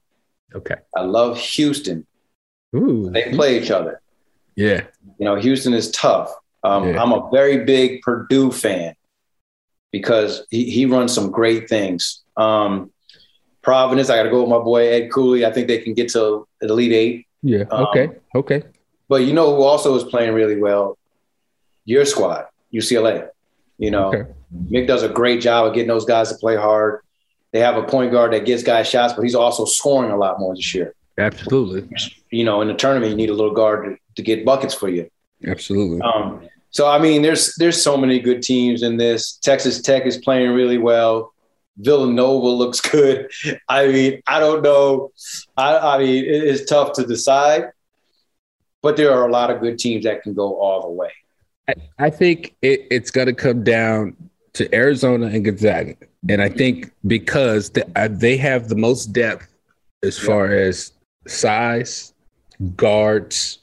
Okay. 0.53 0.75
I 0.95 1.01
love 1.01 1.37
Houston. 1.37 2.05
Ooh. 2.75 3.09
They 3.11 3.31
play 3.31 3.59
each 3.61 3.71
other. 3.71 4.01
Yeah. 4.55 4.83
You 5.17 5.25
know, 5.25 5.35
Houston 5.35 5.73
is 5.73 5.91
tough. 5.91 6.31
Um, 6.63 6.89
yeah. 6.89 7.01
I'm 7.01 7.13
a 7.13 7.29
very 7.31 7.63
big 7.63 8.01
Purdue 8.01 8.51
fan 8.51 8.95
because 9.91 10.45
he, 10.49 10.69
he 10.69 10.85
runs 10.85 11.13
some 11.13 11.31
great 11.31 11.69
things. 11.69 12.23
Um, 12.37 12.91
Providence, 13.61 14.09
I 14.09 14.17
got 14.17 14.23
to 14.23 14.29
go 14.29 14.41
with 14.41 14.49
my 14.49 14.59
boy 14.59 14.87
Ed 14.87 15.11
Cooley. 15.11 15.45
I 15.45 15.51
think 15.51 15.67
they 15.67 15.79
can 15.79 15.93
get 15.93 16.09
to 16.09 16.47
the 16.61 16.67
Elite 16.67 16.91
Eight. 16.93 17.27
Yeah. 17.41 17.65
Okay. 17.71 18.07
Um, 18.07 18.15
okay. 18.35 18.63
But 19.09 19.23
you 19.23 19.33
know 19.33 19.55
who 19.55 19.63
also 19.63 19.95
is 19.95 20.03
playing 20.03 20.33
really 20.33 20.55
well? 20.55 20.97
Your 21.83 22.05
squad, 22.05 22.45
UCLA. 22.73 23.29
You 23.79 23.91
know, 23.91 24.13
okay. 24.13 24.31
Mick 24.69 24.87
does 24.87 25.03
a 25.03 25.09
great 25.09 25.41
job 25.41 25.65
of 25.65 25.73
getting 25.73 25.89
those 25.89 26.05
guys 26.05 26.31
to 26.31 26.37
play 26.37 26.55
hard. 26.55 27.01
They 27.51 27.59
have 27.59 27.75
a 27.75 27.83
point 27.83 28.11
guard 28.11 28.31
that 28.33 28.45
gets 28.45 28.61
guys 28.61 28.87
shots, 28.87 29.13
but 29.13 29.23
he's 29.23 29.35
also 29.35 29.65
scoring 29.65 30.11
a 30.11 30.17
lot 30.17 30.39
more 30.39 30.55
this 30.55 30.75
year. 30.75 30.93
Absolutely. 31.17 31.89
You 32.29 32.43
know, 32.43 32.61
in 32.61 32.67
the 32.67 32.75
tournament, 32.75 33.09
you 33.09 33.17
need 33.17 33.31
a 33.31 33.33
little 33.33 33.53
guard 33.53 33.85
to, 33.85 33.97
to 34.15 34.21
get 34.21 34.45
buckets 34.45 34.75
for 34.75 34.87
you. 34.87 35.09
Absolutely. 35.45 36.01
Um, 36.01 36.47
so 36.69 36.87
I 36.87 36.99
mean, 36.99 37.23
there's 37.23 37.55
there's 37.55 37.81
so 37.81 37.97
many 37.97 38.19
good 38.19 38.43
teams 38.43 38.83
in 38.83 38.97
this. 38.97 39.37
Texas 39.37 39.81
Tech 39.81 40.05
is 40.05 40.17
playing 40.17 40.51
really 40.51 40.77
well. 40.77 41.33
Villanova 41.77 42.47
looks 42.47 42.79
good. 42.91 43.31
I 43.67 43.87
mean, 43.87 44.21
I 44.27 44.39
don't 44.39 44.61
know. 44.61 45.11
I, 45.57 45.77
I 45.77 45.97
mean, 45.97 46.25
it 46.25 46.43
is 46.43 46.65
tough 46.65 46.93
to 46.93 47.05
decide 47.05 47.71
but 48.81 48.97
there 48.97 49.11
are 49.11 49.27
a 49.27 49.31
lot 49.31 49.49
of 49.49 49.61
good 49.61 49.77
teams 49.77 50.05
that 50.05 50.23
can 50.23 50.33
go 50.33 50.59
all 50.59 50.81
the 50.81 50.89
way. 50.89 51.11
I, 51.67 51.73
I 51.97 52.09
think 52.09 52.55
it, 52.61 52.87
it's 52.89 53.11
going 53.11 53.27
to 53.27 53.33
come 53.33 53.63
down 53.63 54.15
to 54.53 54.73
Arizona 54.73 55.27
and 55.27 55.45
Gonzaga. 55.45 55.95
And 56.27 56.41
I 56.41 56.49
think 56.49 56.91
because 57.07 57.69
the, 57.69 57.87
uh, 57.95 58.09
they 58.11 58.35
have 58.37 58.69
the 58.69 58.75
most 58.75 59.07
depth 59.13 59.47
as 60.03 60.17
far 60.17 60.51
as 60.51 60.91
size, 61.27 62.13
guards, 62.75 63.59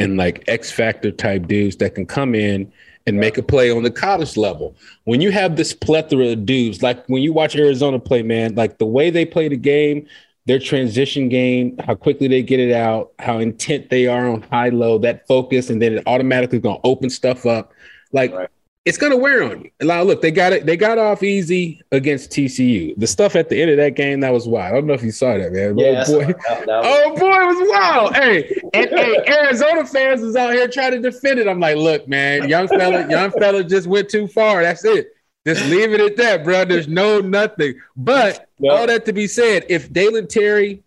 and 0.00 0.16
like 0.16 0.44
X 0.48 0.70
factor 0.70 1.10
type 1.10 1.46
dudes 1.46 1.76
that 1.76 1.94
can 1.94 2.06
come 2.06 2.34
in 2.34 2.70
and 3.06 3.18
make 3.18 3.38
a 3.38 3.42
play 3.42 3.70
on 3.70 3.82
the 3.82 3.90
college 3.90 4.36
level. 4.36 4.74
When 5.04 5.20
you 5.20 5.30
have 5.30 5.56
this 5.56 5.72
plethora 5.72 6.28
of 6.28 6.46
dudes, 6.46 6.82
like 6.82 7.04
when 7.06 7.22
you 7.22 7.32
watch 7.32 7.54
Arizona 7.54 7.98
play, 7.98 8.22
man, 8.22 8.54
like 8.54 8.78
the 8.78 8.86
way 8.86 9.10
they 9.10 9.24
play 9.24 9.48
the 9.48 9.56
game, 9.56 10.06
their 10.46 10.58
transition 10.58 11.28
game, 11.28 11.76
how 11.86 11.94
quickly 11.94 12.28
they 12.28 12.42
get 12.42 12.60
it 12.60 12.72
out, 12.72 13.12
how 13.18 13.38
intent 13.38 13.88
they 13.88 14.06
are 14.06 14.28
on 14.28 14.42
high 14.42 14.68
low, 14.68 14.98
that 14.98 15.26
focus, 15.26 15.70
and 15.70 15.80
then 15.80 15.94
it 15.94 16.02
automatically 16.06 16.58
going 16.58 16.76
to 16.76 16.86
open 16.86 17.08
stuff 17.08 17.46
up. 17.46 17.72
Like 18.12 18.32
right. 18.32 18.50
it's 18.84 18.98
going 18.98 19.12
to 19.12 19.16
wear 19.16 19.42
on 19.42 19.62
you. 19.62 19.70
Now, 19.80 20.02
look, 20.02 20.20
they 20.20 20.30
got 20.30 20.52
it. 20.52 20.66
They 20.66 20.76
got 20.76 20.98
off 20.98 21.22
easy 21.22 21.80
against 21.92 22.30
TCU. 22.30 22.94
The 22.98 23.06
stuff 23.06 23.36
at 23.36 23.48
the 23.48 23.60
end 23.60 23.70
of 23.70 23.78
that 23.78 23.96
game 23.96 24.20
that 24.20 24.34
was 24.34 24.46
wild. 24.46 24.72
I 24.72 24.74
don't 24.76 24.86
know 24.86 24.92
if 24.92 25.02
you 25.02 25.12
saw 25.12 25.38
that, 25.38 25.50
man. 25.50 25.78
Yeah, 25.78 26.04
oh 26.06 26.18
boy, 26.18 26.26
that, 26.26 26.38
that 26.38 26.66
was- 26.66 26.86
oh 26.86 27.16
boy, 27.16 27.32
it 27.32 27.46
was 27.46 27.68
wild. 27.70 28.14
hey, 28.14 28.60
and, 28.74 28.90
hey, 28.90 29.24
Arizona 29.26 29.86
fans 29.86 30.22
is 30.22 30.36
out 30.36 30.52
here 30.52 30.68
trying 30.68 30.92
to 30.92 31.00
defend 31.00 31.38
it. 31.38 31.48
I'm 31.48 31.58
like, 31.58 31.76
look, 31.76 32.06
man, 32.06 32.50
young 32.50 32.68
fella, 32.68 33.08
young 33.08 33.30
fella 33.30 33.64
just 33.64 33.86
went 33.86 34.10
too 34.10 34.28
far. 34.28 34.62
That's 34.62 34.84
it. 34.84 35.13
Just 35.46 35.66
leave 35.66 35.92
it 35.92 36.00
at 36.00 36.16
that, 36.16 36.42
bro. 36.42 36.64
There's 36.64 36.88
no 36.88 37.20
nothing. 37.20 37.74
But 37.96 38.48
yep. 38.58 38.72
all 38.72 38.86
that 38.86 39.04
to 39.04 39.12
be 39.12 39.26
said, 39.26 39.66
if 39.68 39.92
Dalen 39.92 40.26
Terry 40.26 40.82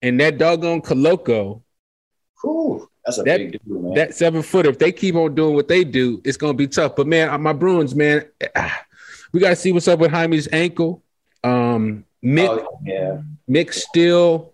and 0.00 0.18
that 0.20 0.38
doggone 0.38 0.80
Whew, 2.40 2.88
that's 3.04 3.18
a 3.18 3.22
that, 3.24 3.38
big 3.38 3.52
deal, 3.52 3.80
man. 3.80 3.94
That 3.94 4.14
seven 4.14 4.42
footer, 4.42 4.70
if 4.70 4.78
they 4.78 4.92
keep 4.92 5.14
on 5.14 5.34
doing 5.34 5.54
what 5.54 5.68
they 5.68 5.84
do, 5.84 6.22
it's 6.24 6.36
gonna 6.36 6.54
be 6.54 6.68
tough. 6.68 6.96
But 6.96 7.06
man, 7.06 7.40
my 7.42 7.52
Bruins, 7.52 7.94
man, 7.94 8.24
we 9.32 9.40
gotta 9.40 9.56
see 9.56 9.72
what's 9.72 9.88
up 9.88 9.98
with 9.98 10.10
Jaime's 10.10 10.48
ankle. 10.52 11.02
Um, 11.44 12.04
Mick, 12.24 12.48
oh, 12.48 12.80
yeah. 12.84 13.20
Mick 13.48 13.72
still 13.72 14.52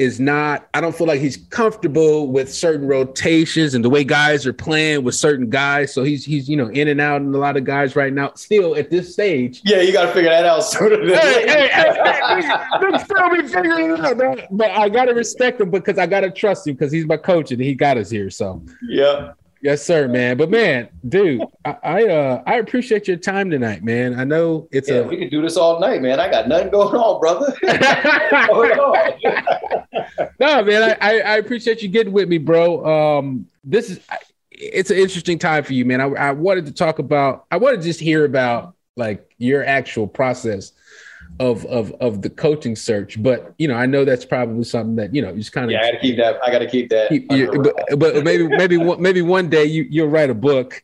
is 0.00 0.18
not, 0.18 0.66
I 0.72 0.80
don't 0.80 0.96
feel 0.96 1.06
like 1.06 1.20
he's 1.20 1.36
comfortable 1.36 2.26
with 2.28 2.50
certain 2.50 2.86
rotations 2.86 3.74
and 3.74 3.84
the 3.84 3.90
way 3.90 4.02
guys 4.02 4.46
are 4.46 4.52
playing 4.54 5.04
with 5.04 5.14
certain 5.14 5.50
guys. 5.50 5.92
So 5.92 6.02
he's 6.02 6.24
he's 6.24 6.48
you 6.48 6.56
know 6.56 6.68
in 6.68 6.88
and 6.88 7.02
out 7.02 7.20
and 7.20 7.34
a 7.34 7.38
lot 7.38 7.58
of 7.58 7.64
guys 7.64 7.94
right 7.94 8.10
now. 8.10 8.32
Still 8.34 8.74
at 8.76 8.88
this 8.88 9.12
stage. 9.12 9.60
Yeah, 9.62 9.82
you 9.82 9.92
gotta 9.92 10.10
figure 10.12 10.30
that 10.30 10.46
out. 10.46 10.64
Hey, 10.72 11.46
hey, 11.46 11.68
hey, 11.68 12.40
hey, 12.40 12.98
still 13.04 13.30
be 13.30 13.46
figuring 13.46 13.90
it 13.90 14.00
out, 14.00 14.16
man. 14.16 14.40
But 14.50 14.70
I 14.70 14.88
gotta 14.88 15.12
respect 15.12 15.60
him 15.60 15.70
because 15.70 15.98
I 15.98 16.06
gotta 16.06 16.30
trust 16.30 16.66
him 16.66 16.74
because 16.74 16.90
he's 16.90 17.04
my 17.04 17.18
coach 17.18 17.52
and 17.52 17.60
he 17.60 17.74
got 17.74 17.98
us 17.98 18.08
here. 18.08 18.30
So 18.30 18.64
yeah. 18.88 19.32
Yes, 19.62 19.84
sir, 19.84 20.08
man. 20.08 20.38
But 20.38 20.50
man, 20.50 20.88
dude, 21.06 21.42
I, 21.64 21.76
I 21.82 22.04
uh 22.06 22.42
I 22.46 22.54
appreciate 22.56 23.06
your 23.06 23.18
time 23.18 23.50
tonight, 23.50 23.84
man. 23.84 24.18
I 24.18 24.24
know 24.24 24.68
it's 24.72 24.88
yeah, 24.88 24.96
a 24.96 25.06
we 25.06 25.18
can 25.18 25.28
do 25.28 25.42
this 25.42 25.58
all 25.58 25.78
night, 25.80 26.00
man. 26.00 26.18
I 26.18 26.30
got 26.30 26.48
nothing 26.48 26.70
going 26.70 26.96
on, 26.96 27.20
brother. 27.20 27.54
no, 30.40 30.64
man, 30.64 30.82
I, 30.82 30.96
I, 31.00 31.20
I 31.20 31.36
appreciate 31.36 31.82
you 31.82 31.88
getting 31.88 32.12
with 32.12 32.28
me, 32.28 32.38
bro. 32.38 33.18
Um, 33.18 33.46
this 33.62 33.90
is 33.90 34.00
it's 34.50 34.90
an 34.90 34.96
interesting 34.96 35.38
time 35.38 35.62
for 35.62 35.74
you, 35.74 35.84
man. 35.84 36.00
I, 36.00 36.06
I 36.06 36.32
wanted 36.32 36.64
to 36.66 36.72
talk 36.72 36.98
about. 36.98 37.44
I 37.50 37.58
wanted 37.58 37.78
to 37.78 37.82
just 37.82 38.00
hear 38.00 38.24
about 38.24 38.74
like 38.96 39.30
your 39.38 39.64
actual 39.64 40.06
process 40.06 40.72
of 41.38 41.64
of 41.66 41.92
of 42.00 42.22
the 42.22 42.30
coaching 42.30 42.76
search. 42.76 43.22
But 43.22 43.54
you 43.58 43.68
know, 43.68 43.74
I 43.74 43.86
know 43.86 44.04
that's 44.04 44.24
probably 44.24 44.64
something 44.64 44.96
that 44.96 45.14
you 45.14 45.22
know 45.22 45.30
you 45.30 45.38
just 45.38 45.52
kind 45.52 45.66
of 45.66 45.72
yeah. 45.72 45.82
I 45.82 45.90
gotta 45.92 46.00
keep 46.00 46.16
that. 46.16 46.38
I 46.42 46.50
gotta 46.50 46.66
keep 46.66 46.90
that. 46.90 47.08
Keep, 47.08 47.28
but, 47.28 47.98
but, 47.98 48.24
maybe 48.24 48.48
maybe 48.48 48.78
maybe 48.96 49.22
one 49.22 49.48
day 49.48 49.64
you 49.64 49.86
you'll 49.88 50.08
write 50.08 50.30
a 50.30 50.34
book, 50.34 50.82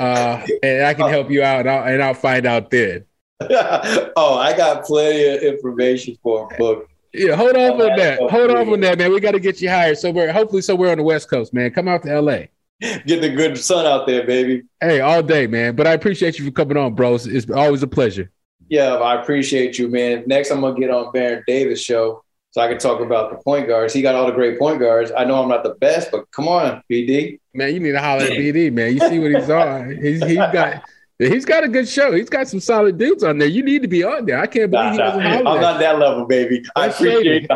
uh, 0.00 0.46
and 0.62 0.84
I 0.84 0.94
can 0.94 1.08
help 1.08 1.30
you 1.30 1.42
out, 1.42 1.60
and 1.60 1.70
I'll, 1.70 1.94
and 1.94 2.02
I'll 2.02 2.14
find 2.14 2.46
out 2.46 2.70
then. 2.70 3.04
oh, 3.40 4.36
I 4.38 4.56
got 4.56 4.84
plenty 4.84 5.24
of 5.26 5.42
information 5.42 6.16
for 6.22 6.52
a 6.52 6.56
book. 6.56 6.88
Yeah, 7.12 7.36
hold 7.36 7.56
on 7.56 7.80
on 7.80 7.96
that. 7.96 8.18
Hold 8.18 8.50
on 8.50 8.68
on 8.68 8.80
that, 8.80 8.98
man. 8.98 9.12
We 9.12 9.20
got 9.20 9.32
to 9.32 9.40
get 9.40 9.60
you 9.60 9.68
hired 9.68 9.98
somewhere. 9.98 10.32
Hopefully, 10.32 10.62
somewhere 10.62 10.90
on 10.90 10.98
the 10.98 11.04
West 11.04 11.30
Coast, 11.30 11.54
man. 11.54 11.70
Come 11.70 11.88
out 11.88 12.02
to 12.02 12.20
LA. 12.20 12.42
Get 12.80 13.20
the 13.20 13.30
good 13.30 13.58
sun 13.58 13.86
out 13.86 14.06
there, 14.06 14.24
baby. 14.26 14.62
Hey, 14.80 15.00
all 15.00 15.22
day, 15.22 15.46
man. 15.46 15.74
But 15.74 15.86
I 15.86 15.94
appreciate 15.94 16.38
you 16.38 16.44
for 16.44 16.50
coming 16.50 16.76
on, 16.76 16.94
bros. 16.94 17.26
It's 17.26 17.50
always 17.50 17.82
a 17.82 17.86
pleasure. 17.86 18.30
Yeah, 18.68 18.94
I 18.94 19.20
appreciate 19.20 19.78
you, 19.78 19.88
man. 19.88 20.24
Next, 20.26 20.50
I'm 20.50 20.60
gonna 20.60 20.78
get 20.78 20.90
on 20.90 21.10
Baron 21.12 21.42
Davis 21.46 21.80
show 21.80 22.22
so 22.50 22.60
I 22.60 22.68
can 22.68 22.78
talk 22.78 23.00
about 23.00 23.30
the 23.30 23.36
point 23.36 23.68
guards. 23.68 23.92
He 23.92 24.02
got 24.02 24.14
all 24.14 24.26
the 24.26 24.32
great 24.32 24.58
point 24.58 24.80
guards. 24.80 25.12
I 25.16 25.24
know 25.24 25.42
I'm 25.42 25.48
not 25.48 25.62
the 25.62 25.74
best, 25.74 26.10
but 26.10 26.30
come 26.30 26.48
on, 26.48 26.82
BD. 26.90 27.40
Man, 27.54 27.74
you 27.74 27.80
need 27.80 27.92
to 27.92 28.00
holler 28.00 28.24
at 28.24 28.30
BD, 28.30 28.72
man. 28.72 28.94
You 28.94 29.00
see 29.08 29.18
what 29.18 29.30
he's 29.30 29.50
on. 29.50 29.96
He's 30.02 30.24
he 30.24 30.36
got 30.36 30.82
he's 31.18 31.44
got 31.44 31.64
a 31.64 31.68
good 31.68 31.88
show. 31.88 32.12
He's 32.12 32.30
got 32.30 32.48
some 32.48 32.60
solid 32.60 32.98
dudes 32.98 33.24
on 33.24 33.38
there. 33.38 33.48
You 33.48 33.62
need 33.62 33.82
to 33.82 33.88
be 33.88 34.04
on 34.04 34.26
there. 34.26 34.40
I 34.40 34.46
can't 34.46 34.70
believe 34.70 34.84
nah, 34.84 34.92
he 34.92 34.98
doesn't 34.98 35.22
nah, 35.22 35.52
I'm 35.52 35.60
not 35.60 35.80
that 35.80 35.98
level, 35.98 36.26
baby. 36.26 36.62
I 36.76 36.86
appreciate 36.86 37.24
shady. 37.24 37.46
the 37.46 37.54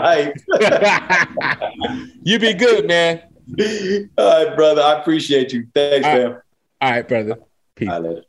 hype. 1.58 2.08
you 2.22 2.38
be 2.38 2.54
good, 2.54 2.86
man. 2.86 3.22
All 4.18 4.46
right, 4.46 4.56
brother. 4.56 4.82
I 4.82 5.00
appreciate 5.00 5.52
you. 5.52 5.66
Thanks, 5.74 6.06
all 6.06 6.14
man. 6.14 6.42
All 6.80 6.90
right, 6.90 7.06
brother. 7.08 7.38
Peace. 7.76 8.22